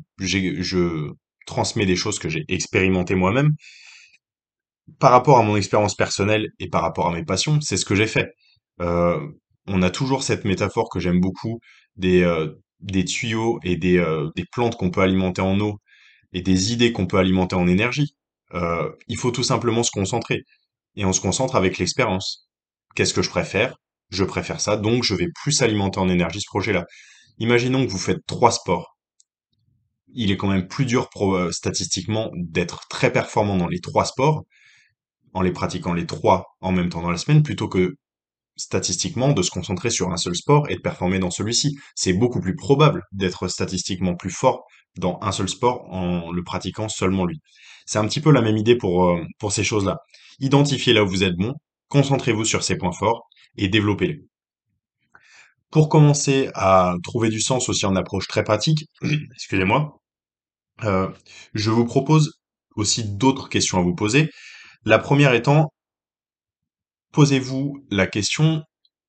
transmets 1.48 1.86
des 1.86 1.96
choses 1.96 2.20
que 2.20 2.30
j'ai 2.30 2.46
expérimentées 2.48 3.16
moi-même. 3.16 3.50
Par 5.00 5.12
rapport 5.12 5.38
à 5.40 5.44
mon 5.44 5.56
expérience 5.58 5.96
personnelle 5.96 6.48
et 6.60 6.70
par 6.70 6.82
rapport 6.82 7.08
à 7.08 7.14
mes 7.14 7.24
passions, 7.26 7.60
c'est 7.62 7.78
ce 7.78 7.86
que 7.86 7.96
j'ai 7.96 8.08
fait. 8.08 8.30
Euh, 8.82 9.20
on 9.68 9.82
a 9.82 9.90
toujours 9.90 10.24
cette 10.24 10.46
métaphore 10.46 10.90
que 10.90 11.00
j'aime 11.00 11.20
beaucoup 11.20 11.60
des, 11.96 12.24
euh, 12.24 12.50
des 12.80 13.06
tuyaux 13.06 13.60
et 13.64 13.78
des, 13.78 14.04
des 14.36 14.46
plantes 14.52 14.78
qu'on 14.78 14.92
peut 14.92 15.02
alimenter 15.02 15.42
en 15.42 15.60
eau 15.60 15.80
et 16.34 16.42
des 16.42 16.74
idées 16.74 16.94
qu'on 16.94 17.08
peut 17.08 17.18
alimenter 17.18 17.56
en 17.56 17.68
énergie. 17.68 18.16
Euh, 18.54 18.90
il 19.08 19.18
faut 19.18 19.32
tout 19.32 19.44
simplement 19.44 19.84
se 19.84 19.92
concentrer. 19.92 20.44
Et 20.96 21.06
on 21.06 21.14
se 21.14 21.22
concentre 21.22 21.56
avec 21.56 21.78
l'expérience. 21.78 22.50
Qu'est-ce 22.96 23.14
que 23.14 23.22
je 23.22 23.30
préfère? 23.30 23.76
Je 24.10 24.26
préfère 24.26 24.60
ça, 24.60 24.76
donc 24.76 25.04
je 25.04 25.16
vais 25.16 25.30
plus 25.42 25.62
alimenter 25.62 26.00
en 26.00 26.10
énergie 26.10 26.42
ce 26.42 26.48
projet-là. 26.48 26.86
Imaginons 27.38 27.86
que 27.86 27.92
vous 27.92 27.98
faites 27.98 28.26
trois 28.28 28.52
sports. 28.52 28.98
Il 30.14 30.32
est 30.32 30.38
quand 30.38 30.50
même 30.50 30.68
plus 30.68 30.86
dur 30.86 31.10
euh, 31.16 31.52
statistiquement 31.52 32.30
d'être 32.36 32.88
très 32.90 33.12
performant 33.14 33.56
dans 33.56 33.70
les 33.70 33.80
trois 33.80 34.04
sports 34.04 34.44
en 35.34 35.42
les 35.42 35.54
pratiquant 35.54 35.94
les 35.94 36.06
trois 36.06 36.46
en 36.60 36.74
même 36.74 36.90
temps 36.90 37.02
dans 37.02 37.12
la 37.12 37.18
semaine 37.18 37.44
plutôt 37.44 37.70
que 37.70 37.96
statistiquement 38.58 39.32
de 39.32 39.42
se 39.42 39.50
concentrer 39.50 39.90
sur 39.90 40.12
un 40.12 40.18
seul 40.18 40.36
sport 40.36 40.70
et 40.70 40.76
de 40.76 40.82
performer 40.82 41.20
dans 41.20 41.32
celui-ci. 41.32 41.78
C'est 41.96 42.14
beaucoup 42.14 42.42
plus 42.42 42.56
probable 42.56 43.04
d'être 43.14 43.48
statistiquement 43.48 44.16
plus 44.16 44.30
fort 44.30 44.66
dans 44.98 45.18
un 45.22 45.32
seul 45.32 45.50
sport 45.50 45.86
en 45.90 46.32
le 46.32 46.44
pratiquant 46.44 46.90
seulement 46.90 47.26
lui. 47.26 47.40
C'est 47.92 48.00
un 48.00 48.08
petit 48.08 48.22
peu 48.22 48.32
la 48.32 48.42
même 48.42 48.56
idée 48.56 48.78
pour, 48.78 49.10
euh, 49.10 49.22
pour 49.38 49.52
ces 49.52 49.66
choses-là. 49.66 49.98
Identifiez 50.40 50.94
là 50.94 51.04
où 51.04 51.08
vous 51.10 51.26
êtes 51.26 51.36
bon, 51.36 51.56
concentrez-vous 51.90 52.46
sur 52.46 52.64
ces 52.64 52.78
points 52.78 52.94
forts 52.94 53.28
et 53.58 53.68
développez-les. 53.68 54.22
Pour 55.72 55.90
commencer 55.90 56.50
à 56.54 56.96
trouver 57.04 57.28
du 57.28 57.42
sens 57.42 57.68
aussi 57.68 57.86
en 57.86 57.98
approche 57.98 58.30
très 58.30 58.46
pratique, 58.46 58.86
excusez-moi, 59.34 60.00
euh, 60.86 61.10
je 61.54 61.70
vous 61.70 61.84
propose 61.84 62.40
aussi 62.78 63.04
d'autres 63.04 63.50
questions 63.50 63.78
à 63.78 63.82
vous 63.82 63.94
poser. 63.94 64.30
La 64.86 64.98
première 64.98 65.34
étant, 65.34 65.74
posez-vous 67.12 67.86
la 67.92 68.08
question, 68.08 68.64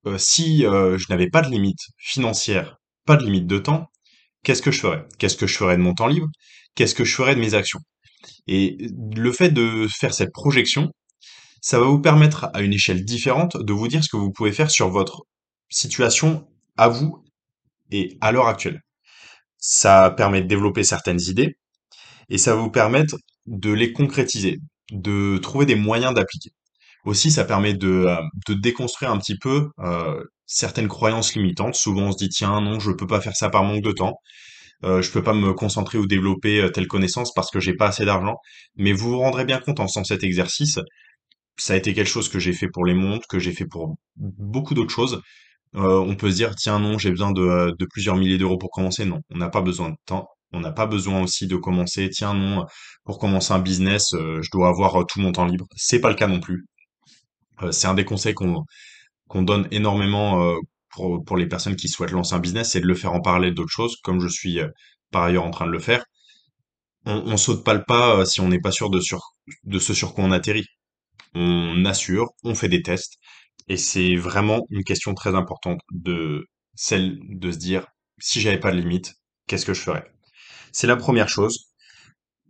euh, 0.07 0.19
si 0.19 0.62
je 0.62 1.07
n'avais 1.09 1.31
pas 1.31 1.43
de 1.43 1.51
limite 1.51 1.87
financière, 1.99 2.79
pas 3.07 3.15
de 3.15 3.25
limite 3.25 3.47
de 3.47 3.59
temps, 3.59 3.87
qu'est-ce 4.43 4.61
que 4.61 4.73
je 4.73 4.81
ferais? 4.81 5.07
Qu'est-ce 5.21 5.37
que 5.37 5.47
je 5.47 5.57
ferais 5.57 5.77
de 5.77 5.83
mon 5.83 5.95
temps 5.95 6.09
libre? 6.09 6.27
qu'est-ce 6.75 6.95
que 6.95 7.05
je 7.05 7.15
ferais 7.15 7.35
de 7.35 7.41
mes 7.41 7.55
actions? 7.55 7.81
Et 8.49 8.77
le 9.15 9.33
fait 9.33 9.51
de 9.51 9.87
faire 9.89 10.15
cette 10.15 10.33
projection, 10.33 10.91
ça 11.61 11.79
va 11.79 11.87
vous 11.87 12.01
permettre 12.01 12.51
à 12.55 12.63
une 12.63 12.73
échelle 12.73 13.05
différente 13.05 13.57
de 13.57 13.73
vous 13.73 13.89
dire 13.89 14.03
ce 14.03 14.09
que 14.09 14.17
vous 14.17 14.33
pouvez 14.33 14.53
faire 14.53 14.71
sur 14.71 14.89
votre 14.91 15.23
situation 15.69 16.49
à 16.77 16.89
vous 16.89 17.25
et 17.91 18.19
à 18.21 18.33
l'heure 18.33 18.49
actuelle. 18.49 18.81
Ça 19.59 20.11
permet 20.11 20.43
de 20.43 20.49
développer 20.49 20.83
certaines 20.85 21.21
idées 21.21 21.57
et 22.29 22.39
ça 22.39 22.55
va 22.55 22.63
vous 22.63 22.71
permettre 22.71 23.17
de 23.47 23.71
les 23.73 23.93
concrétiser, 23.93 24.59
de 24.91 25.39
trouver 25.39 25.67
des 25.67 25.77
moyens 25.77 26.15
d'appliquer. 26.15 26.51
Aussi, 27.05 27.31
ça 27.33 27.45
permet 27.45 27.75
de, 27.75 28.07
euh, 28.07 28.55
déconstruire 28.55 29.11
un 29.11 29.19
petit 29.19 29.37
peu 29.37 29.71
euh, 29.81 30.23
certaines 30.47 30.89
croyances 30.89 31.35
limitantes. 31.35 31.75
Souvent, 31.75 32.03
on 32.03 32.13
se 32.13 32.19
dit, 32.19 32.29
tiens, 32.29 32.61
non, 32.61 32.79
je 32.79 32.93
peux 32.93 33.07
pas 33.07 33.21
faire 33.21 33.37
ça 33.37 33.51
par 33.51 33.65
manque 33.65 33.83
de 33.83 33.93
temps. 33.93 34.19
Euh, 34.85 35.03
je 35.03 35.11
peux 35.11 35.23
pas 35.23 35.35
me 35.35 35.53
concentrer 35.53 35.99
ou 35.99 36.07
développer 36.07 36.61
euh, 36.61 36.69
telle 36.71 36.89
connaissance 36.89 37.33
parce 37.35 37.51
que 37.51 37.61
j'ai 37.61 37.75
pas 37.75 37.89
assez 37.89 38.05
d'argent. 38.05 38.37
Mais 38.77 38.93
vous 38.93 39.11
vous 39.11 39.19
rendrez 39.19 39.45
bien 39.45 39.61
compte 39.61 39.81
en 39.81 39.87
faisant 39.87 40.05
cet 40.05 40.25
exercice, 40.25 40.79
ça 41.57 41.75
a 41.75 41.77
été 41.77 41.95
quelque 41.95 42.09
chose 42.09 42.29
que 42.29 42.39
j'ai 42.39 42.53
fait 42.53 42.69
pour 42.69 42.85
les 42.85 42.95
montres, 42.95 43.27
que 43.29 43.39
j'ai 43.39 43.53
fait 43.53 43.67
pour 43.67 43.97
beaucoup 44.17 44.75
d'autres 44.75 44.95
choses. 44.95 45.21
Euh, 45.77 45.99
on 46.01 46.17
peut 46.17 46.31
se 46.31 46.37
dire, 46.37 46.55
tiens, 46.57 46.79
non, 46.79 46.99
j'ai 46.99 47.11
besoin 47.11 47.33
de, 47.33 47.43
euh, 47.43 47.73
de 47.79 47.87
plusieurs 47.87 48.17
milliers 48.17 48.39
d'euros 48.39 48.59
pour 48.59 48.71
commencer. 48.71 49.05
Non, 49.05 49.21
on 49.31 49.39
n'a 49.39 49.49
pas 49.49 49.62
besoin 49.62 49.91
de 49.91 49.97
temps. 50.07 50.29
On 50.53 50.61
n'a 50.61 50.73
pas 50.73 50.87
besoin 50.87 51.23
aussi 51.23 51.47
de 51.47 51.57
commencer, 51.57 52.11
tiens, 52.11 52.35
non, 52.35 52.67
pour 53.05 53.19
commencer 53.19 53.53
un 53.55 53.59
business, 53.59 54.09
je 54.12 54.51
dois 54.53 54.69
avoir 54.69 55.07
tout 55.07 55.19
mon 55.21 55.33
temps 55.33 55.47
libre. 55.47 55.67
C'est 55.77 56.01
pas 56.01 56.11
le 56.11 56.15
cas 56.15 56.27
non 56.27 56.41
plus. 56.41 56.67
C'est 57.71 57.87
un 57.87 57.95
des 57.95 58.05
conseils 58.05 58.35
qu'on 58.35 59.43
donne 59.43 59.67
énormément 59.71 60.55
pour, 60.93 61.25
pour 61.25 61.37
les 61.37 61.47
personnes 61.49 61.77
qui 61.77 61.89
souhaitent 61.89 62.13
lancer 62.13 62.35
un 62.35 62.41
business, 62.41 62.73
c'est 62.73 62.81
de 62.81 62.87
le 62.87 62.95
faire 62.95 63.13
en 63.15 63.21
parallèle 63.21 63.55
d'autres 63.55 63.71
choses, 63.73 63.97
comme 64.03 64.21
je 64.21 64.29
suis 64.29 64.61
euh, 64.61 64.69
par 65.11 65.25
ailleurs 65.25 65.45
en 65.45 65.51
train 65.51 65.67
de 65.67 65.73
le 65.73 65.81
faire. 65.81 66.05
On, 67.07 67.23
on 67.27 67.37
saute 67.37 67.65
pas 67.65 67.75
le 67.75 67.85
pas 67.85 68.17
euh, 68.21 68.25
si 68.25 68.41
on 68.41 68.49
n'est 68.49 68.61
pas 68.61 68.73
sûr 68.73 68.91
de, 68.91 69.01
sur, 69.01 69.21
de 69.65 69.79
ce 69.79 69.95
sur 69.95 70.15
quoi 70.15 70.25
on 70.25 70.33
atterrit. 70.33 70.67
On 71.35 71.85
assure, 71.87 72.31
on 72.45 72.55
fait 72.57 72.69
des 72.71 72.83
tests, 72.83 73.19
et 73.69 73.77
c'est 73.79 74.17
vraiment 74.17 74.67
une 74.71 74.85
question 74.85 75.15
très 75.15 75.35
importante 75.37 75.81
de 75.93 76.47
celle 76.75 77.19
de 77.29 77.51
se 77.53 77.59
dire, 77.59 77.87
si 78.21 78.41
j'avais 78.41 78.61
pas 78.61 78.73
de 78.73 78.79
limite, 78.81 79.15
qu'est-ce 79.49 79.67
que 79.67 79.75
je 79.75 79.83
ferais? 79.83 80.07
C'est 80.73 80.89
la 80.89 80.97
première 80.97 81.29
chose. 81.31 81.69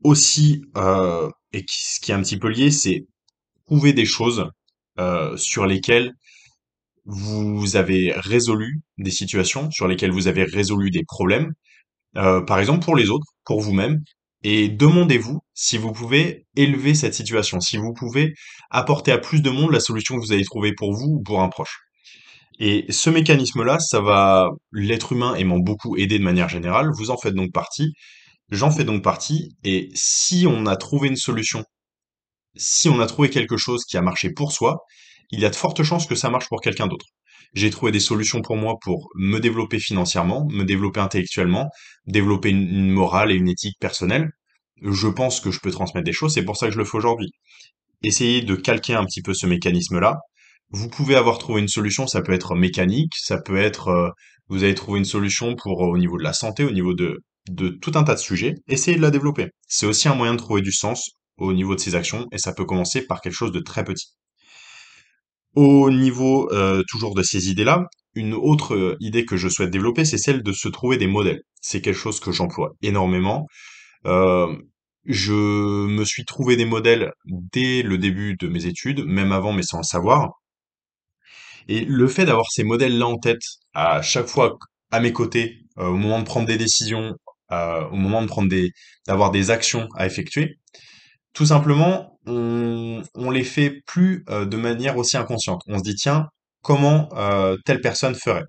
Aussi, 0.04 0.62
euh, 0.76 1.30
et 1.52 1.64
qui- 1.64 1.82
ce 1.94 2.00
qui 2.00 2.10
est 2.12 2.14
un 2.14 2.22
petit 2.22 2.38
peu 2.38 2.48
lié, 2.48 2.70
c'est 2.70 3.06
trouver 3.66 3.92
des 3.94 4.06
choses 4.06 4.46
euh, 5.00 5.36
sur 5.38 5.66
lesquelles 5.66 6.12
vous 7.04 7.76
avez 7.76 8.12
résolu 8.16 8.80
des 8.98 9.10
situations 9.10 9.70
sur 9.70 9.88
lesquelles 9.88 10.12
vous 10.12 10.28
avez 10.28 10.44
résolu 10.44 10.90
des 10.90 11.04
problèmes, 11.04 11.52
euh, 12.16 12.42
par 12.42 12.58
exemple 12.58 12.84
pour 12.84 12.96
les 12.96 13.10
autres, 13.10 13.26
pour 13.44 13.60
vous-même, 13.60 14.00
et 14.44 14.68
demandez-vous 14.68 15.40
si 15.54 15.78
vous 15.78 15.92
pouvez 15.92 16.46
élever 16.56 16.94
cette 16.94 17.14
situation, 17.14 17.60
si 17.60 17.76
vous 17.76 17.92
pouvez 17.92 18.34
apporter 18.70 19.12
à 19.12 19.18
plus 19.18 19.42
de 19.42 19.50
monde 19.50 19.72
la 19.72 19.80
solution 19.80 20.16
que 20.16 20.20
vous 20.20 20.32
avez 20.32 20.44
trouvée 20.44 20.72
pour 20.74 20.92
vous 20.94 21.18
ou 21.18 21.22
pour 21.22 21.40
un 21.40 21.48
proche. 21.48 21.80
Et 22.58 22.86
ce 22.90 23.10
mécanisme-là, 23.10 23.78
ça 23.80 24.00
va, 24.00 24.50
l'être 24.72 25.12
humain 25.12 25.34
aimant 25.34 25.58
beaucoup 25.58 25.96
aider 25.96 26.18
de 26.18 26.24
manière 26.24 26.48
générale, 26.48 26.90
vous 26.96 27.10
en 27.10 27.16
faites 27.16 27.34
donc 27.34 27.52
partie, 27.52 27.92
j'en 28.50 28.70
fais 28.70 28.84
donc 28.84 29.02
partie, 29.02 29.56
et 29.64 29.90
si 29.94 30.46
on 30.48 30.66
a 30.66 30.76
trouvé 30.76 31.08
une 31.08 31.16
solution 31.16 31.64
si 32.56 32.88
on 32.88 33.00
a 33.00 33.06
trouvé 33.06 33.30
quelque 33.30 33.56
chose 33.56 33.84
qui 33.84 33.96
a 33.96 34.02
marché 34.02 34.30
pour 34.30 34.52
soi, 34.52 34.84
il 35.32 35.40
y 35.40 35.44
a 35.44 35.50
de 35.50 35.56
fortes 35.56 35.82
chances 35.82 36.06
que 36.06 36.14
ça 36.14 36.30
marche 36.30 36.48
pour 36.48 36.60
quelqu'un 36.60 36.86
d'autre. 36.86 37.06
J'ai 37.54 37.70
trouvé 37.70 37.90
des 37.90 38.00
solutions 38.00 38.40
pour 38.42 38.56
moi 38.56 38.76
pour 38.80 39.10
me 39.16 39.38
développer 39.38 39.78
financièrement, 39.78 40.46
me 40.50 40.64
développer 40.64 41.00
intellectuellement, 41.00 41.68
développer 42.06 42.50
une, 42.50 42.90
morale 42.90 43.32
et 43.32 43.34
une 43.34 43.48
éthique 43.48 43.78
personnelle. 43.80 44.30
Je 44.82 45.08
pense 45.08 45.40
que 45.40 45.50
je 45.50 45.60
peux 45.60 45.70
transmettre 45.70 46.04
des 46.04 46.12
choses, 46.12 46.34
c'est 46.34 46.44
pour 46.44 46.56
ça 46.56 46.66
que 46.66 46.72
je 46.72 46.78
le 46.78 46.84
fais 46.84 46.96
aujourd'hui. 46.96 47.30
Essayez 48.02 48.42
de 48.42 48.54
calquer 48.54 48.94
un 48.94 49.04
petit 49.04 49.22
peu 49.22 49.34
ce 49.34 49.46
mécanisme-là. 49.46 50.18
Vous 50.70 50.88
pouvez 50.88 51.14
avoir 51.14 51.38
trouvé 51.38 51.60
une 51.60 51.68
solution, 51.68 52.06
ça 52.06 52.22
peut 52.22 52.32
être 52.32 52.54
mécanique, 52.54 53.12
ça 53.16 53.38
peut 53.40 53.58
être 53.58 53.88
euh, 53.88 54.08
vous 54.48 54.64
avez 54.64 54.74
trouvé 54.74 54.98
une 54.98 55.04
solution 55.04 55.54
pour 55.54 55.80
au 55.80 55.98
niveau 55.98 56.18
de 56.18 56.24
la 56.24 56.32
santé, 56.32 56.64
au 56.64 56.70
niveau 56.70 56.94
de 56.94 57.22
de 57.50 57.68
tout 57.68 57.92
un 57.96 58.04
tas 58.04 58.14
de 58.14 58.20
sujets. 58.20 58.54
Essayez 58.68 58.96
de 58.96 59.02
la 59.02 59.10
développer. 59.10 59.48
C'est 59.66 59.86
aussi 59.86 60.08
un 60.08 60.14
moyen 60.14 60.34
de 60.34 60.38
trouver 60.38 60.62
du 60.62 60.72
sens 60.72 61.10
au 61.38 61.52
niveau 61.52 61.74
de 61.74 61.80
ses 61.80 61.94
actions 61.94 62.26
et 62.32 62.38
ça 62.38 62.52
peut 62.52 62.64
commencer 62.64 63.06
par 63.06 63.20
quelque 63.20 63.34
chose 63.34 63.52
de 63.52 63.60
très 63.60 63.84
petit. 63.84 64.14
Au 65.54 65.90
niveau 65.90 66.50
euh, 66.52 66.82
toujours 66.88 67.14
de 67.14 67.22
ces 67.22 67.50
idées-là, 67.50 67.84
une 68.14 68.34
autre 68.34 68.74
euh, 68.74 68.96
idée 69.00 69.24
que 69.26 69.36
je 69.36 69.48
souhaite 69.48 69.70
développer, 69.70 70.04
c'est 70.04 70.18
celle 70.18 70.42
de 70.42 70.52
se 70.52 70.68
trouver 70.68 70.96
des 70.96 71.06
modèles. 71.06 71.42
C'est 71.60 71.80
quelque 71.80 71.98
chose 71.98 72.20
que 72.20 72.32
j'emploie 72.32 72.72
énormément. 72.82 73.46
Euh, 74.06 74.54
je 75.04 75.34
me 75.86 76.04
suis 76.04 76.24
trouvé 76.24 76.56
des 76.56 76.64
modèles 76.64 77.12
dès 77.26 77.82
le 77.82 77.98
début 77.98 78.36
de 78.36 78.48
mes 78.48 78.66
études, 78.66 79.04
même 79.04 79.32
avant, 79.32 79.52
mais 79.52 79.62
sans 79.62 79.78
le 79.78 79.84
savoir. 79.84 80.30
Et 81.68 81.84
le 81.84 82.08
fait 82.08 82.24
d'avoir 82.24 82.50
ces 82.50 82.64
modèles-là 82.64 83.06
en 83.06 83.18
tête, 83.18 83.42
à 83.74 84.02
chaque 84.02 84.26
fois 84.26 84.56
à 84.90 85.00
mes 85.00 85.12
côtés, 85.12 85.58
euh, 85.78 85.88
au 85.88 85.96
moment 85.96 86.18
de 86.18 86.24
prendre 86.24 86.46
des 86.46 86.58
décisions, 86.58 87.12
au 87.50 87.96
moment 87.96 88.22
de 88.22 88.26
prendre 88.26 88.48
des, 88.48 88.70
d'avoir 89.06 89.30
des 89.30 89.50
actions 89.50 89.86
à 89.96 90.06
effectuer, 90.06 90.56
tout 91.34 91.44
simplement, 91.44 92.11
on, 92.26 93.02
on 93.14 93.30
les 93.30 93.44
fait 93.44 93.82
plus 93.86 94.24
euh, 94.28 94.44
de 94.44 94.56
manière 94.56 94.96
aussi 94.96 95.16
inconsciente. 95.16 95.62
On 95.66 95.78
se 95.78 95.82
dit, 95.82 95.96
tiens, 95.96 96.28
comment 96.62 97.08
euh, 97.16 97.56
telle 97.64 97.80
personne 97.80 98.14
ferait? 98.14 98.44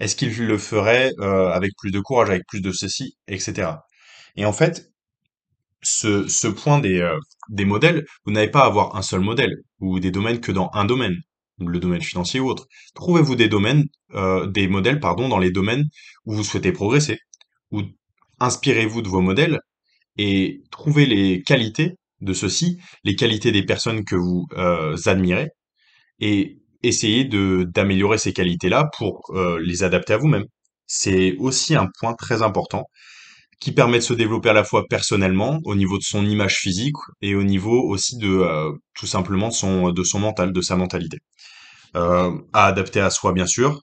Est-ce 0.00 0.16
qu'il 0.16 0.36
le 0.46 0.58
ferait 0.58 1.12
euh, 1.20 1.50
avec 1.50 1.72
plus 1.78 1.90
de 1.90 2.00
courage, 2.00 2.30
avec 2.30 2.46
plus 2.46 2.60
de 2.60 2.72
ceci, 2.72 3.16
etc. 3.28 3.72
Et 4.36 4.44
en 4.46 4.52
fait, 4.52 4.92
ce, 5.82 6.48
point 6.48 6.80
des, 6.80 7.64
modèles, 7.64 8.04
vous 8.24 8.32
n'avez 8.32 8.50
pas 8.50 8.62
à 8.62 8.66
avoir 8.66 8.96
un 8.96 9.02
seul 9.02 9.20
modèle 9.20 9.54
ou 9.80 10.00
des 10.00 10.10
domaines 10.10 10.40
que 10.40 10.52
dans 10.52 10.70
un 10.74 10.84
domaine, 10.84 11.16
le 11.58 11.78
domaine 11.80 12.02
financier 12.02 12.40
ou 12.40 12.48
autre. 12.48 12.66
Trouvez-vous 12.94 13.36
des 13.36 13.48
domaines, 13.48 13.84
des 14.48 14.68
modèles, 14.68 15.00
pardon, 15.00 15.28
dans 15.28 15.38
les 15.38 15.50
domaines 15.50 15.84
où 16.26 16.34
vous 16.34 16.44
souhaitez 16.44 16.72
progresser, 16.72 17.18
ou 17.72 17.82
inspirez-vous 18.40 19.02
de 19.02 19.08
vos 19.08 19.20
modèles 19.20 19.60
et 20.16 20.62
trouvez 20.70 21.06
les 21.06 21.42
qualités 21.42 21.96
de 22.20 22.32
ceux-ci, 22.32 22.78
les 23.04 23.16
qualités 23.16 23.52
des 23.52 23.64
personnes 23.64 24.04
que 24.04 24.16
vous 24.16 24.46
euh, 24.56 24.96
admirez, 25.06 25.50
et 26.20 26.58
essayez 26.82 27.24
de 27.24 27.64
d'améliorer 27.74 28.18
ces 28.18 28.32
qualités-là 28.32 28.90
pour 28.98 29.22
euh, 29.30 29.60
les 29.64 29.82
adapter 29.84 30.14
à 30.14 30.18
vous-même. 30.18 30.46
C'est 30.86 31.36
aussi 31.38 31.74
un 31.76 31.88
point 32.00 32.14
très 32.14 32.42
important 32.42 32.86
qui 33.60 33.72
permet 33.72 33.98
de 33.98 34.04
se 34.04 34.14
développer 34.14 34.50
à 34.50 34.52
la 34.52 34.64
fois 34.64 34.84
personnellement, 34.88 35.60
au 35.64 35.74
niveau 35.74 35.98
de 35.98 36.02
son 36.04 36.24
image 36.26 36.56
physique 36.58 36.96
et 37.22 37.34
au 37.34 37.42
niveau 37.42 37.82
aussi 37.88 38.16
de 38.18 38.28
euh, 38.28 38.72
tout 38.94 39.06
simplement 39.06 39.48
de 39.48 39.54
son 39.54 39.90
de 39.92 40.04
son 40.04 40.20
mental, 40.20 40.52
de 40.52 40.60
sa 40.60 40.76
mentalité. 40.76 41.18
À 41.94 42.66
adapter 42.66 43.00
à 43.00 43.10
soi 43.10 43.32
bien 43.32 43.46
sûr, 43.46 43.82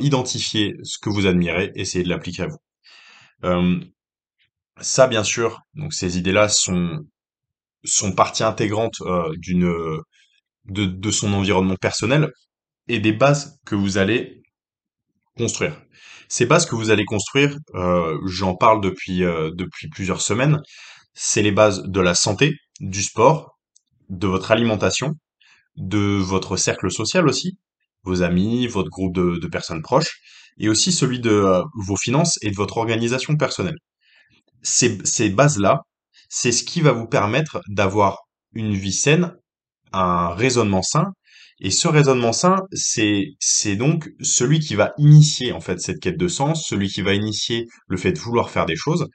identifier 0.00 0.74
ce 0.82 0.98
que 0.98 1.10
vous 1.10 1.26
admirez, 1.26 1.72
essayer 1.74 2.04
de 2.04 2.08
l'appliquer 2.08 2.42
à 2.42 2.46
vous. 2.48 2.58
Ça 4.82 5.06
bien 5.06 5.24
sûr, 5.24 5.60
donc 5.74 5.94
ces 5.94 6.18
idées-là 6.18 6.48
sont 6.48 7.00
sont 7.84 8.12
partie 8.12 8.44
intégrante 8.44 9.00
euh, 9.02 9.32
d'une 9.38 9.72
de, 10.66 11.10
son 11.10 11.32
environnement 11.32 11.76
personnel 11.76 12.30
et 12.88 13.00
des 13.00 13.12
bases 13.12 13.58
que 13.66 13.74
vous 13.74 13.98
allez 13.98 14.42
construire. 15.36 15.80
Ces 16.28 16.46
bases 16.46 16.66
que 16.66 16.74
vous 16.74 16.90
allez 16.90 17.04
construire, 17.04 17.56
euh, 17.74 18.18
j'en 18.26 18.56
parle 18.56 18.80
depuis 18.80 19.24
euh, 19.24 19.50
depuis 19.54 19.88
plusieurs 19.88 20.20
semaines. 20.20 20.60
C'est 21.14 21.42
les 21.42 21.52
bases 21.52 21.82
de 21.84 22.00
la 22.00 22.14
santé, 22.14 22.56
du 22.80 23.02
sport, 23.02 23.58
de 24.08 24.26
votre 24.26 24.50
alimentation, 24.50 25.14
de 25.76 26.18
votre 26.18 26.56
cercle 26.56 26.90
social 26.90 27.28
aussi, 27.28 27.58
vos 28.04 28.22
amis, 28.22 28.66
votre 28.66 28.90
groupe 28.90 29.14
de, 29.14 29.46
personnes 29.48 29.82
proches, 29.82 30.20
et 30.58 30.68
aussi 30.68 30.92
celui 30.92 31.20
de 31.20 31.62
vos 31.74 31.96
finances 31.96 32.38
et 32.42 32.50
de 32.50 32.56
votre 32.56 32.78
organisation 32.78 33.36
personnelle. 33.36 33.78
Ces, 34.62 34.98
ces 35.04 35.30
bases-là, 35.30 35.82
c'est 36.28 36.52
ce 36.52 36.64
qui 36.64 36.80
va 36.80 36.92
vous 36.92 37.06
permettre 37.06 37.60
d'avoir 37.68 38.18
une 38.54 38.74
vie 38.74 38.92
saine, 38.92 39.34
un 39.92 40.30
raisonnement 40.30 40.82
sain, 40.82 41.12
et 41.60 41.70
ce 41.70 41.88
raisonnement 41.88 42.32
sain, 42.32 42.56
c'est 42.72 43.24
c'est 43.38 43.76
donc 43.76 44.10
celui 44.20 44.58
qui 44.60 44.74
va 44.74 44.92
initier 44.98 45.52
en 45.52 45.60
fait 45.60 45.80
cette 45.80 46.00
quête 46.00 46.18
de 46.18 46.28
sens, 46.28 46.66
celui 46.66 46.88
qui 46.88 47.02
va 47.02 47.14
initier 47.14 47.66
le 47.88 47.96
fait 47.96 48.12
de 48.12 48.18
vouloir 48.18 48.50
faire 48.50 48.66
des 48.66 48.76
choses, 48.76 49.06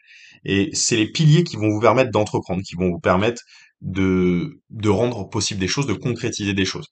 et 0.46 0.70
c'est 0.74 0.96
les 0.98 1.12
piliers 1.12 1.44
qui 1.44 1.58
vont 1.58 1.70
vous 1.70 1.82
permettre 1.82 2.12
d'entreprendre, 2.12 2.62
qui 2.64 2.76
vont 2.76 2.90
vous 2.92 3.00
permettre 3.00 3.42
de 3.82 4.62
de 4.70 4.90
rendre 4.90 5.30
possible 5.30 5.60
des 5.60 5.68
choses, 5.68 5.88
de 5.88 5.94
concrétiser 5.94 6.54
des 6.54 6.66
choses. 6.66 6.88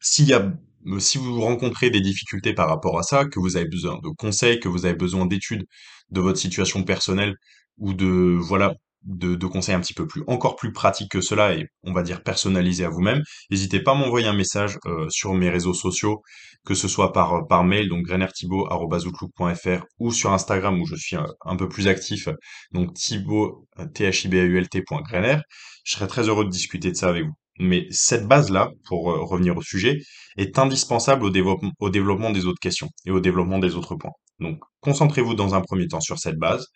S'il 0.00 0.26
y 0.26 0.32
a 0.34 0.52
si 0.98 1.18
vous 1.18 1.40
rencontrez 1.40 1.90
des 1.90 2.00
difficultés 2.00 2.54
par 2.54 2.68
rapport 2.68 2.98
à 2.98 3.02
ça, 3.02 3.24
que 3.24 3.38
vous 3.40 3.56
avez 3.56 3.68
besoin 3.68 3.98
de 4.02 4.08
conseils, 4.16 4.60
que 4.60 4.68
vous 4.68 4.86
avez 4.86 4.94
besoin 4.94 5.26
d'études 5.26 5.66
de 6.10 6.20
votre 6.20 6.38
situation 6.38 6.82
personnelle 6.84 7.34
ou 7.78 7.94
de 7.94 8.36
voilà 8.40 8.74
de, 9.02 9.34
de 9.34 9.46
conseils 9.46 9.74
un 9.74 9.80
petit 9.80 9.94
peu 9.94 10.06
plus, 10.06 10.22
encore 10.26 10.56
plus 10.56 10.72
pratiques 10.72 11.10
que 11.10 11.20
cela 11.20 11.54
et 11.54 11.66
on 11.84 11.92
va 11.92 12.02
dire 12.02 12.22
personnalisés 12.22 12.84
à 12.84 12.90
vous-même, 12.90 13.22
n'hésitez 13.50 13.80
pas 13.80 13.92
à 13.92 13.94
m'envoyer 13.94 14.26
un 14.26 14.34
message 14.34 14.78
euh, 14.86 15.06
sur 15.08 15.32
mes 15.34 15.48
réseaux 15.48 15.74
sociaux, 15.74 16.22
que 16.66 16.74
ce 16.74 16.88
soit 16.88 17.12
par, 17.12 17.46
par 17.48 17.64
mail, 17.64 17.88
donc 17.88 18.04
grenerthibault.outlook.fr 18.04 19.84
ou 19.98 20.12
sur 20.12 20.32
Instagram 20.32 20.80
où 20.80 20.86
je 20.86 20.96
suis 20.96 21.16
un, 21.16 21.26
un 21.46 21.56
peu 21.56 21.68
plus 21.68 21.88
actif, 21.88 22.28
donc 22.72 22.92
thibault, 22.94 23.66
t 23.94 24.08
h 24.08 24.26
i 24.26 24.28
b 24.28 24.34
a 24.34 24.44
u 24.44 24.58
l 24.58 24.66
-T 24.66 25.42
Je 25.84 25.92
serais 25.92 26.06
très 26.06 26.28
heureux 26.28 26.44
de 26.44 26.50
discuter 26.50 26.90
de 26.90 26.96
ça 26.96 27.08
avec 27.08 27.24
vous. 27.24 27.39
Mais 27.60 27.86
cette 27.90 28.26
base-là, 28.26 28.70
pour 28.86 29.10
euh, 29.10 29.22
revenir 29.22 29.54
au 29.54 29.60
sujet, 29.60 29.98
est 30.38 30.58
indispensable 30.58 31.26
au 31.26 31.30
développement, 31.30 32.30
des 32.30 32.46
autres 32.46 32.58
questions 32.58 32.88
et 33.04 33.10
au 33.10 33.20
développement 33.20 33.58
des 33.58 33.76
autres 33.76 33.96
points. 33.96 34.12
Donc, 34.38 34.60
concentrez-vous 34.80 35.34
dans 35.34 35.54
un 35.54 35.60
premier 35.60 35.86
temps 35.86 36.00
sur 36.00 36.18
cette 36.18 36.38
base, 36.38 36.66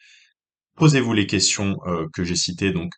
posez-vous 0.77 1.15
les 1.15 1.27
questions 1.27 1.77
euh, 1.87 2.07
que 2.13 2.23
j'ai 2.23 2.37
citées, 2.37 2.71
donc, 2.71 2.93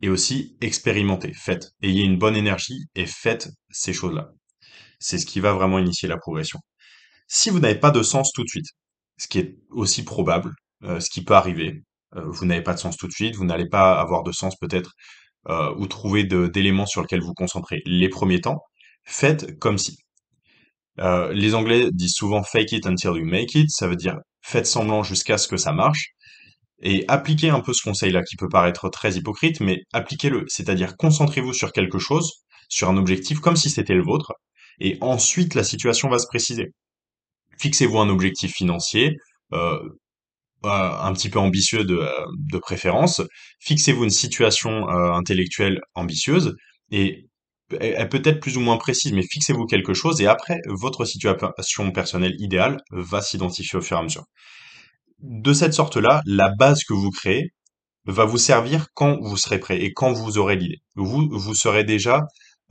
et 0.00 0.08
aussi 0.08 0.56
expérimentez, 0.62 1.34
faites, 1.34 1.72
ayez 1.82 2.04
une 2.04 2.16
bonne 2.16 2.36
énergie 2.36 2.86
et 2.94 3.04
faites 3.04 3.50
ces 3.70 3.92
choses-là. 3.92 4.30
C'est 4.98 5.18
ce 5.18 5.26
qui 5.26 5.40
va 5.40 5.52
vraiment 5.52 5.78
initier 5.78 6.08
la 6.08 6.16
progression. 6.16 6.60
Si 7.28 7.50
vous 7.50 7.58
n'avez 7.60 7.78
pas 7.78 7.90
de 7.90 8.02
sens 8.02 8.32
tout 8.32 8.44
de 8.44 8.48
suite, 8.48 8.68
ce 9.18 9.28
qui 9.28 9.40
est 9.40 9.58
aussi 9.70 10.04
probable, 10.04 10.52
euh, 10.84 11.00
ce 11.00 11.10
qui 11.10 11.22
peut 11.22 11.34
arriver, 11.34 11.82
vous 12.14 12.46
n'avez 12.46 12.62
pas 12.62 12.72
de 12.72 12.78
sens 12.78 12.96
tout 12.96 13.08
de 13.08 13.12
suite, 13.12 13.36
vous 13.36 13.44
n'allez 13.44 13.68
pas 13.68 14.00
avoir 14.00 14.22
de 14.22 14.32
sens 14.32 14.56
peut-être 14.56 14.92
euh, 15.48 15.74
ou 15.76 15.86
trouver 15.86 16.24
d'éléments 16.24 16.86
sur 16.86 17.02
lesquels 17.02 17.22
vous 17.22 17.34
concentrer 17.34 17.82
les 17.86 18.08
premiers 18.08 18.40
temps, 18.40 18.62
faites 19.04 19.58
comme 19.58 19.78
si. 19.78 19.96
Euh, 20.98 21.32
les 21.32 21.54
Anglais 21.54 21.88
disent 21.92 22.14
souvent 22.14 22.42
fake 22.42 22.72
it 22.72 22.86
until 22.86 23.16
you 23.16 23.24
make 23.24 23.54
it, 23.54 23.70
ça 23.70 23.86
veut 23.86 23.96
dire 23.96 24.18
faites 24.42 24.66
semblant 24.66 25.02
jusqu'à 25.02 25.38
ce 25.38 25.48
que 25.48 25.56
ça 25.56 25.72
marche. 25.72 26.10
Et 26.82 27.04
appliquez 27.08 27.50
un 27.50 27.60
peu 27.60 27.72
ce 27.72 27.82
conseil-là 27.82 28.22
qui 28.22 28.36
peut 28.36 28.48
paraître 28.48 28.88
très 28.90 29.14
hypocrite, 29.14 29.60
mais 29.60 29.78
appliquez-le. 29.92 30.44
C'est-à-dire 30.48 30.96
concentrez-vous 30.96 31.52
sur 31.54 31.72
quelque 31.72 31.98
chose, 31.98 32.44
sur 32.68 32.88
un 32.88 32.96
objectif 32.96 33.40
comme 33.40 33.56
si 33.56 33.70
c'était 33.70 33.94
le 33.94 34.02
vôtre, 34.02 34.32
et 34.80 34.98
ensuite 35.00 35.54
la 35.54 35.64
situation 35.64 36.08
va 36.08 36.18
se 36.18 36.26
préciser. 36.26 36.72
Fixez-vous 37.58 37.98
un 37.98 38.08
objectif 38.10 38.52
financier, 38.52 39.16
euh, 39.52 39.78
un 40.64 41.12
petit 41.12 41.28
peu 41.28 41.38
ambitieux 41.38 41.84
de, 41.84 41.96
euh, 41.96 42.60
préférence. 42.60 43.22
Fixez-vous 43.60 44.04
une 44.04 44.10
situation 44.10 44.88
euh, 44.88 45.12
intellectuelle 45.12 45.80
ambitieuse 45.94 46.56
et 46.90 47.26
elle 47.80 48.08
peut 48.08 48.22
être 48.24 48.40
plus 48.40 48.56
ou 48.56 48.60
moins 48.60 48.76
précise, 48.76 49.12
mais 49.12 49.22
fixez-vous 49.22 49.66
quelque 49.66 49.92
chose 49.92 50.20
et 50.20 50.26
après, 50.26 50.60
votre 50.66 51.04
situation 51.04 51.90
personnelle 51.90 52.34
idéale 52.38 52.78
va 52.90 53.22
s'identifier 53.22 53.78
au 53.78 53.82
fur 53.82 53.96
et 53.96 54.00
à 54.00 54.02
mesure. 54.04 54.24
De 55.18 55.52
cette 55.52 55.72
sorte-là, 55.72 56.22
la 56.26 56.50
base 56.50 56.84
que 56.84 56.94
vous 56.94 57.10
créez 57.10 57.52
va 58.04 58.24
vous 58.24 58.38
servir 58.38 58.86
quand 58.94 59.18
vous 59.20 59.36
serez 59.36 59.58
prêt 59.58 59.80
et 59.82 59.92
quand 59.92 60.12
vous 60.12 60.38
aurez 60.38 60.56
l'idée. 60.56 60.78
Vous, 60.94 61.28
vous 61.30 61.54
serez 61.54 61.82
déjà, 61.82 62.22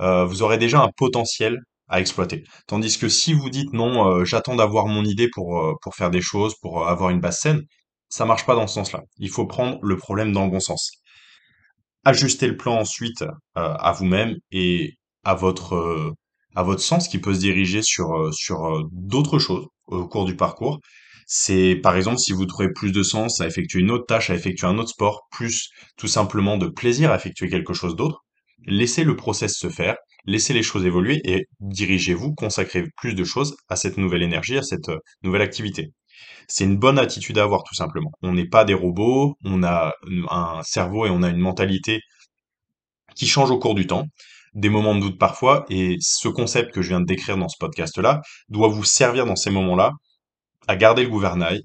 euh, 0.02 0.24
vous 0.24 0.44
aurez 0.44 0.58
déjà 0.58 0.80
un 0.80 0.90
potentiel 0.96 1.60
à 1.88 2.00
exploiter. 2.00 2.44
Tandis 2.68 2.98
que 2.98 3.10
si 3.10 3.34
vous 3.34 3.50
dites 3.50 3.74
non, 3.74 4.08
euh, 4.10 4.26
j'attends 4.26 4.56
d'avoir 4.56 4.88
mon 4.88 5.04
idée 5.06 5.30
pour, 5.30 5.60
euh, 5.60 5.74
pour 5.82 5.96
faire 5.96 6.10
des 6.10 6.22
choses, 6.22 6.56
pour 6.62 6.82
euh, 6.82 6.88
avoir 6.88 7.10
une 7.10 7.20
base 7.20 7.40
saine, 7.40 7.62
ça 8.10 8.26
marche 8.26 8.46
pas 8.46 8.56
dans 8.56 8.68
ce 8.68 8.76
sens-là. 8.76 9.02
Il 9.18 9.30
faut 9.30 9.46
prendre 9.46 9.80
le 9.84 9.98
problème 9.98 10.32
dans 10.32 10.46
le 10.46 10.52
bon 10.52 10.60
sens. 10.60 10.92
Ajuster 12.04 12.48
le 12.48 12.58
plan 12.58 12.76
ensuite 12.80 13.24
à 13.56 13.92
vous-même 13.94 14.36
et 14.52 14.94
à 15.24 15.34
votre 15.34 16.14
à 16.56 16.62
votre 16.64 16.82
sens 16.82 17.08
qui 17.08 17.18
peut 17.20 17.34
se 17.34 17.40
diriger 17.40 17.82
sur 17.82 18.32
sur 18.32 18.84
d'autres 18.92 19.40
choses 19.40 19.66
au 19.88 20.08
cours 20.08 20.26
du 20.26 20.36
parcours. 20.36 20.80
C'est 21.26 21.76
par 21.76 21.96
exemple 21.96 22.20
si 22.20 22.32
vous 22.34 22.46
trouvez 22.46 22.72
plus 22.72 22.92
de 22.92 23.02
sens 23.02 23.42
à 23.42 23.48
effectuer 23.48 23.80
une 23.80 23.92
autre 23.92 24.06
tâche, 24.06 24.30
à 24.30 24.36
effectuer 24.36 24.68
un 24.68 24.78
autre 24.78 24.92
sport, 24.92 25.28
plus 25.32 25.70
tout 25.98 26.08
simplement 26.08 26.58
de 26.58 26.68
plaisir 26.68 27.12
à 27.12 27.16
effectuer 27.16 27.50
quelque 27.50 27.74
chose 27.74 27.96
d'autre, 27.96 28.25
laissez 28.66 29.04
le 29.04 29.16
process 29.16 29.58
se 29.58 29.70
faire 29.70 29.96
laissez 30.26 30.54
les 30.54 30.64
choses 30.64 30.86
évoluer 30.86 31.22
et 31.24 31.48
dirigez-vous, 31.60 32.34
consacrez 32.34 32.86
plus 32.98 33.14
de 33.14 33.24
choses 33.24 33.56
à 33.70 33.76
cette 33.76 33.98
nouvelle 33.98 34.24
énergie, 34.24 34.58
à 34.58 34.64
cette 34.64 34.90
euh, 34.90 35.00
nouvelle 35.24 35.42
activité. 35.42 35.92
C'est 36.48 36.64
une 36.64 36.78
bonne 36.78 37.00
attitude 37.00 37.38
à 37.38 37.44
avoir 37.44 37.64
tout 37.64 37.76
simplement. 37.76 38.12
On 38.22 38.34
n'est 38.34 38.48
pas 38.48 38.66
des 38.66 38.74
robots, 38.74 39.36
on 39.44 39.64
a 39.64 39.94
un 40.30 40.62
cerveau 40.64 41.06
et 41.06 41.10
on 41.10 41.24
a 41.24 41.30
une 41.30 41.40
mentalité 41.40 42.02
qui 43.16 43.28
change 43.28 43.52
au 43.52 43.60
cours 43.60 43.76
du 43.76 43.88
temps, 43.88 44.08
des 44.54 44.70
moments 44.70 44.96
de 44.96 45.02
doute 45.02 45.20
parfois, 45.20 45.66
et 45.70 45.98
ce 46.00 46.28
concept 46.28 46.74
que 46.74 46.82
je 46.82 46.90
viens 46.90 47.02
de 47.02 47.06
décrire 47.06 47.38
dans 47.38 47.50
ce 47.50 47.58
podcast-là 47.60 48.22
doit 48.50 48.68
vous 48.68 48.84
servir 48.84 49.26
dans 49.26 49.36
ces 49.36 49.52
moments-là 49.52 49.92
à 50.68 50.76
garder 50.76 51.04
le 51.04 51.10
gouvernail 51.10 51.62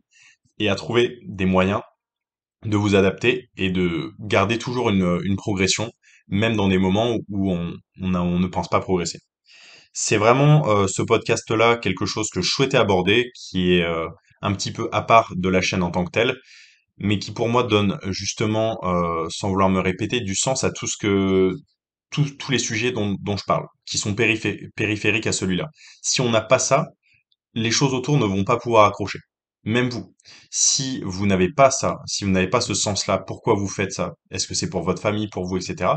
et 0.58 0.68
à 0.68 0.74
trouver 0.74 1.18
des 1.26 1.46
moyens 1.46 1.82
de 2.64 2.76
vous 2.76 2.94
adapter 2.94 3.48
et 3.56 3.70
de 3.70 4.12
garder 4.20 4.58
toujours 4.58 4.90
une, 4.90 5.20
une 5.24 5.36
progression 5.36 5.90
même 6.30 6.56
dans 6.56 6.68
des 6.68 6.78
moments 6.78 7.16
où 7.28 7.52
on, 7.52 7.74
on, 8.00 8.38
ne 8.38 8.46
pense 8.46 8.68
pas 8.68 8.80
progresser. 8.80 9.18
C'est 9.92 10.16
vraiment 10.16 10.68
euh, 10.68 10.86
ce 10.86 11.02
podcast-là 11.02 11.76
quelque 11.76 12.06
chose 12.06 12.30
que 12.30 12.40
je 12.40 12.48
souhaitais 12.50 12.76
aborder, 12.78 13.30
qui 13.34 13.74
est 13.74 13.82
euh, 13.82 14.08
un 14.42 14.52
petit 14.54 14.72
peu 14.72 14.88
à 14.92 15.02
part 15.02 15.32
de 15.36 15.48
la 15.48 15.60
chaîne 15.60 15.82
en 15.82 15.90
tant 15.90 16.04
que 16.04 16.10
telle, 16.10 16.36
mais 16.98 17.18
qui 17.18 17.32
pour 17.32 17.48
moi 17.48 17.64
donne 17.64 17.98
justement, 18.08 18.78
euh, 18.84 19.26
sans 19.30 19.48
vouloir 19.50 19.68
me 19.70 19.80
répéter, 19.80 20.20
du 20.20 20.34
sens 20.36 20.64
à 20.64 20.70
tout 20.70 20.86
ce 20.86 20.96
que 20.98 21.52
tous 22.10 22.30
tous 22.38 22.52
les 22.52 22.58
sujets 22.58 22.92
dont, 22.92 23.16
dont 23.20 23.36
je 23.36 23.44
parle, 23.44 23.66
qui 23.86 23.98
sont 23.98 24.14
périphériques 24.14 25.26
à 25.26 25.32
celui-là. 25.32 25.68
Si 26.02 26.20
on 26.20 26.30
n'a 26.30 26.40
pas 26.40 26.58
ça, 26.58 26.86
les 27.54 27.70
choses 27.70 27.94
autour 27.94 28.18
ne 28.18 28.26
vont 28.26 28.44
pas 28.44 28.58
pouvoir 28.58 28.86
accrocher. 28.86 29.18
Même 29.64 29.90
vous. 29.90 30.14
Si 30.50 31.02
vous 31.04 31.26
n'avez 31.26 31.52
pas 31.52 31.70
ça, 31.70 31.98
si 32.06 32.24
vous 32.24 32.30
n'avez 32.30 32.48
pas 32.48 32.60
ce 32.60 32.74
sens-là, 32.74 33.18
pourquoi 33.18 33.54
vous 33.54 33.68
faites 33.68 33.92
ça? 33.92 34.14
Est-ce 34.30 34.46
que 34.46 34.54
c'est 34.54 34.70
pour 34.70 34.82
votre 34.82 35.02
famille, 35.02 35.28
pour 35.28 35.46
vous, 35.46 35.56
etc. 35.58 35.92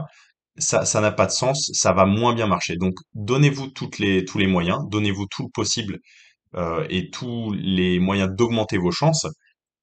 Ça, 0.58 0.86
ça 0.86 1.02
n'a 1.02 1.12
pas 1.12 1.26
de 1.26 1.32
sens, 1.32 1.72
ça 1.74 1.94
va 1.94 2.06
moins 2.06 2.34
bien 2.36 2.48
marcher. 2.48 2.76
Donc, 2.78 2.94
donnez-vous 3.16 3.68
toutes 3.70 4.00
les, 4.00 4.26
tous 4.26 4.38
les 4.38 4.48
moyens, 4.48 4.80
donnez-vous 4.90 5.26
tout 5.32 5.44
le 5.44 5.50
possible 5.50 6.00
euh, 6.56 6.86
et 6.90 7.10
tous 7.10 7.54
les 7.54 8.00
moyens 8.00 8.30
d'augmenter 8.36 8.78
vos 8.78 8.92
chances 8.92 9.28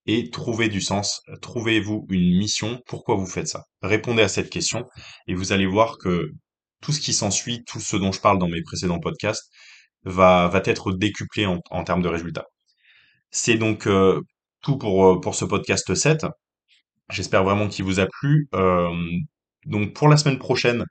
et 0.07 0.31
trouvez 0.31 0.69
du 0.69 0.81
sens. 0.81 1.23
Trouvez-vous 1.43 2.07
une 2.11 2.37
mission. 2.39 2.81
Pourquoi 2.87 3.17
vous 3.17 3.27
faites 3.27 3.49
ça? 3.49 3.65
Répondez 3.83 4.23
à 4.23 4.29
cette 4.29 4.51
question 4.51 4.85
et 5.27 5.35
vous 5.35 5.53
allez 5.53 5.67
voir 5.67 5.99
que 5.99 6.31
tout 6.83 6.93
ce 6.93 7.01
qui 7.01 7.13
s'ensuit, 7.15 7.65
tout 7.67 7.81
ce 7.81 7.97
dont 7.97 8.13
je 8.13 8.21
parle 8.21 8.39
dans 8.39 8.49
mes 8.49 8.63
précédents 8.63 9.01
podcasts, 9.01 9.51
va, 10.05 10.49
va 10.49 10.63
être 10.65 10.93
décuplé 10.93 11.47
en, 11.47 11.61
en 11.71 11.85
termes 11.85 12.03
de 12.03 12.09
résultats. 12.09 12.47
C'est 13.31 13.57
donc 13.57 13.87
euh, 13.87 14.21
tout 14.63 14.77
pour, 14.77 15.07
euh, 15.07 15.21
pour 15.21 15.35
ce 15.35 15.45
podcast 15.45 15.95
7. 15.95 16.27
J'espère 17.11 17.45
vraiment 17.45 17.69
qu'il 17.69 17.85
vous 17.85 18.01
a 18.01 18.07
plu. 18.07 18.49
Euh, 18.55 18.91
donc 19.67 19.95
pour 19.95 20.09
la 20.09 20.17
semaine 20.17 20.39
prochaine, 20.39 20.85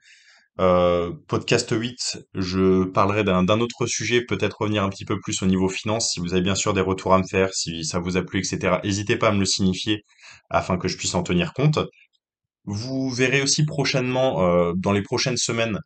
podcast 1.26 1.70
8, 1.70 2.18
je 2.34 2.84
parlerai 2.84 3.24
d'un 3.24 3.60
autre 3.60 3.86
sujet, 3.86 4.20
peut-être 4.26 4.60
revenir 4.60 4.84
un 4.84 4.90
petit 4.90 5.06
peu 5.06 5.18
plus 5.18 5.42
au 5.42 5.46
niveau 5.46 5.70
finance. 5.70 6.10
Si 6.12 6.20
vous 6.20 6.34
avez 6.34 6.42
bien 6.42 6.54
sûr 6.54 6.74
des 6.74 6.82
retours 6.82 7.14
à 7.14 7.18
me 7.18 7.26
faire, 7.26 7.54
si 7.54 7.82
ça 7.82 7.98
vous 7.98 8.18
a 8.18 8.22
plu, 8.22 8.40
etc., 8.40 8.76
n'hésitez 8.84 9.16
pas 9.16 9.28
à 9.28 9.32
me 9.32 9.38
le 9.38 9.46
signifier 9.46 10.04
afin 10.50 10.76
que 10.76 10.86
je 10.86 10.98
puisse 10.98 11.14
en 11.14 11.22
tenir 11.22 11.54
compte. 11.54 11.78
Vous 12.64 13.08
verrez 13.10 13.40
aussi 13.40 13.64
prochainement, 13.64 14.74
dans 14.74 14.92
les 14.92 15.02
prochaines 15.02 15.38
semaines, 15.38 15.78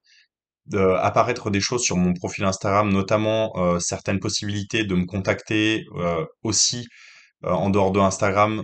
apparaître 0.72 1.50
des 1.50 1.60
choses 1.60 1.82
sur 1.82 1.96
mon 1.96 2.14
profil 2.14 2.44
Instagram, 2.44 2.90
notamment 2.90 3.52
euh, 3.56 3.78
certaines 3.78 4.20
possibilités 4.20 4.84
de 4.84 4.94
me 4.94 5.04
contacter 5.04 5.84
euh, 5.96 6.24
aussi 6.42 6.86
euh, 7.44 7.50
en 7.50 7.70
dehors 7.70 7.92
de 7.92 8.00
Instagram, 8.00 8.62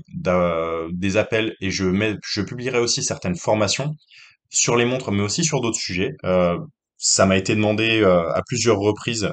des 0.93 1.17
appels 1.17 1.55
et 1.61 1.71
je 1.71 1.85
mets, 1.85 2.17
je 2.25 2.41
publierai 2.43 2.79
aussi 2.79 3.03
certaines 3.03 3.37
formations 3.37 3.95
sur 4.49 4.77
les 4.77 4.85
montres, 4.85 5.13
mais 5.13 5.23
aussi 5.23 5.45
sur 5.45 5.61
d'autres 5.61 5.79
sujets. 5.79 6.13
ça 6.97 7.27
m'a 7.27 7.37
été 7.37 7.55
demandé 7.55 8.03
à 8.05 8.43
plusieurs 8.47 8.79
reprises 8.79 9.33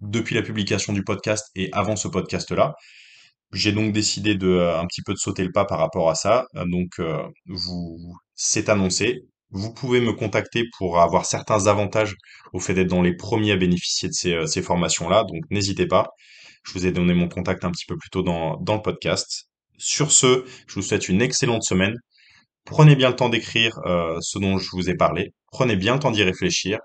depuis 0.00 0.34
la 0.34 0.42
publication 0.42 0.92
du 0.92 1.04
podcast 1.04 1.46
et 1.54 1.68
avant 1.72 1.96
ce 1.96 2.08
podcast-là. 2.08 2.74
J'ai 3.52 3.72
donc 3.72 3.92
décidé 3.92 4.34
de 4.34 4.58
un 4.58 4.86
petit 4.86 5.02
peu 5.02 5.12
de 5.12 5.18
sauter 5.18 5.44
le 5.44 5.52
pas 5.52 5.64
par 5.66 5.78
rapport 5.78 6.10
à 6.10 6.14
ça. 6.14 6.46
Donc 6.66 7.00
vous 7.46 8.16
c'est 8.34 8.68
annoncé. 8.68 9.22
Vous 9.54 9.72
pouvez 9.72 10.00
me 10.00 10.12
contacter 10.12 10.64
pour 10.76 11.00
avoir 11.00 11.26
certains 11.26 11.68
avantages 11.68 12.16
au 12.52 12.58
fait 12.60 12.74
d'être 12.74 12.88
dans 12.88 13.02
les 13.02 13.14
premiers 13.16 13.52
à 13.52 13.56
bénéficier 13.56 14.08
de 14.08 14.12
ces, 14.12 14.34
euh, 14.34 14.46
ces 14.46 14.62
formations-là, 14.62 15.24
donc 15.24 15.44
n'hésitez 15.50 15.86
pas. 15.86 16.10
Je 16.64 16.72
vous 16.72 16.86
ai 16.86 16.92
donné 16.92 17.14
mon 17.14 17.28
contact 17.28 17.64
un 17.64 17.70
petit 17.70 17.86
peu 17.86 17.96
plus 17.96 18.10
tôt 18.10 18.22
dans, 18.22 18.56
dans 18.58 18.74
le 18.74 18.82
podcast. 18.82 19.48
Sur 19.78 20.10
ce, 20.12 20.44
je 20.66 20.74
vous 20.74 20.82
souhaite 20.82 21.08
une 21.08 21.22
excellente 21.22 21.62
semaine. 21.62 21.94
Prenez 22.64 22.96
bien 22.96 23.10
le 23.10 23.16
temps 23.16 23.28
d'écrire 23.28 23.78
euh, 23.86 24.18
ce 24.20 24.38
dont 24.40 24.58
je 24.58 24.70
vous 24.72 24.90
ai 24.90 24.96
parlé. 24.96 25.32
Prenez 25.52 25.76
bien 25.76 25.94
le 25.94 26.00
temps 26.00 26.10
d'y 26.10 26.24
réfléchir 26.24 26.78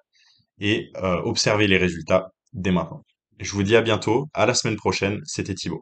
et 0.60 0.91
euh, 0.97 1.21
observez 1.23 1.67
les 1.67 1.77
résultats 1.77 2.27
dès 2.53 2.71
maintenant. 2.71 3.03
Je 3.39 3.51
vous 3.53 3.63
dis 3.63 3.75
à 3.75 3.82
bientôt, 3.82 4.27
à 4.36 4.45
la 4.45 4.53
semaine 4.53 4.77
prochaine, 4.77 5.21
c'était 5.25 5.55
Thibaut. 5.55 5.82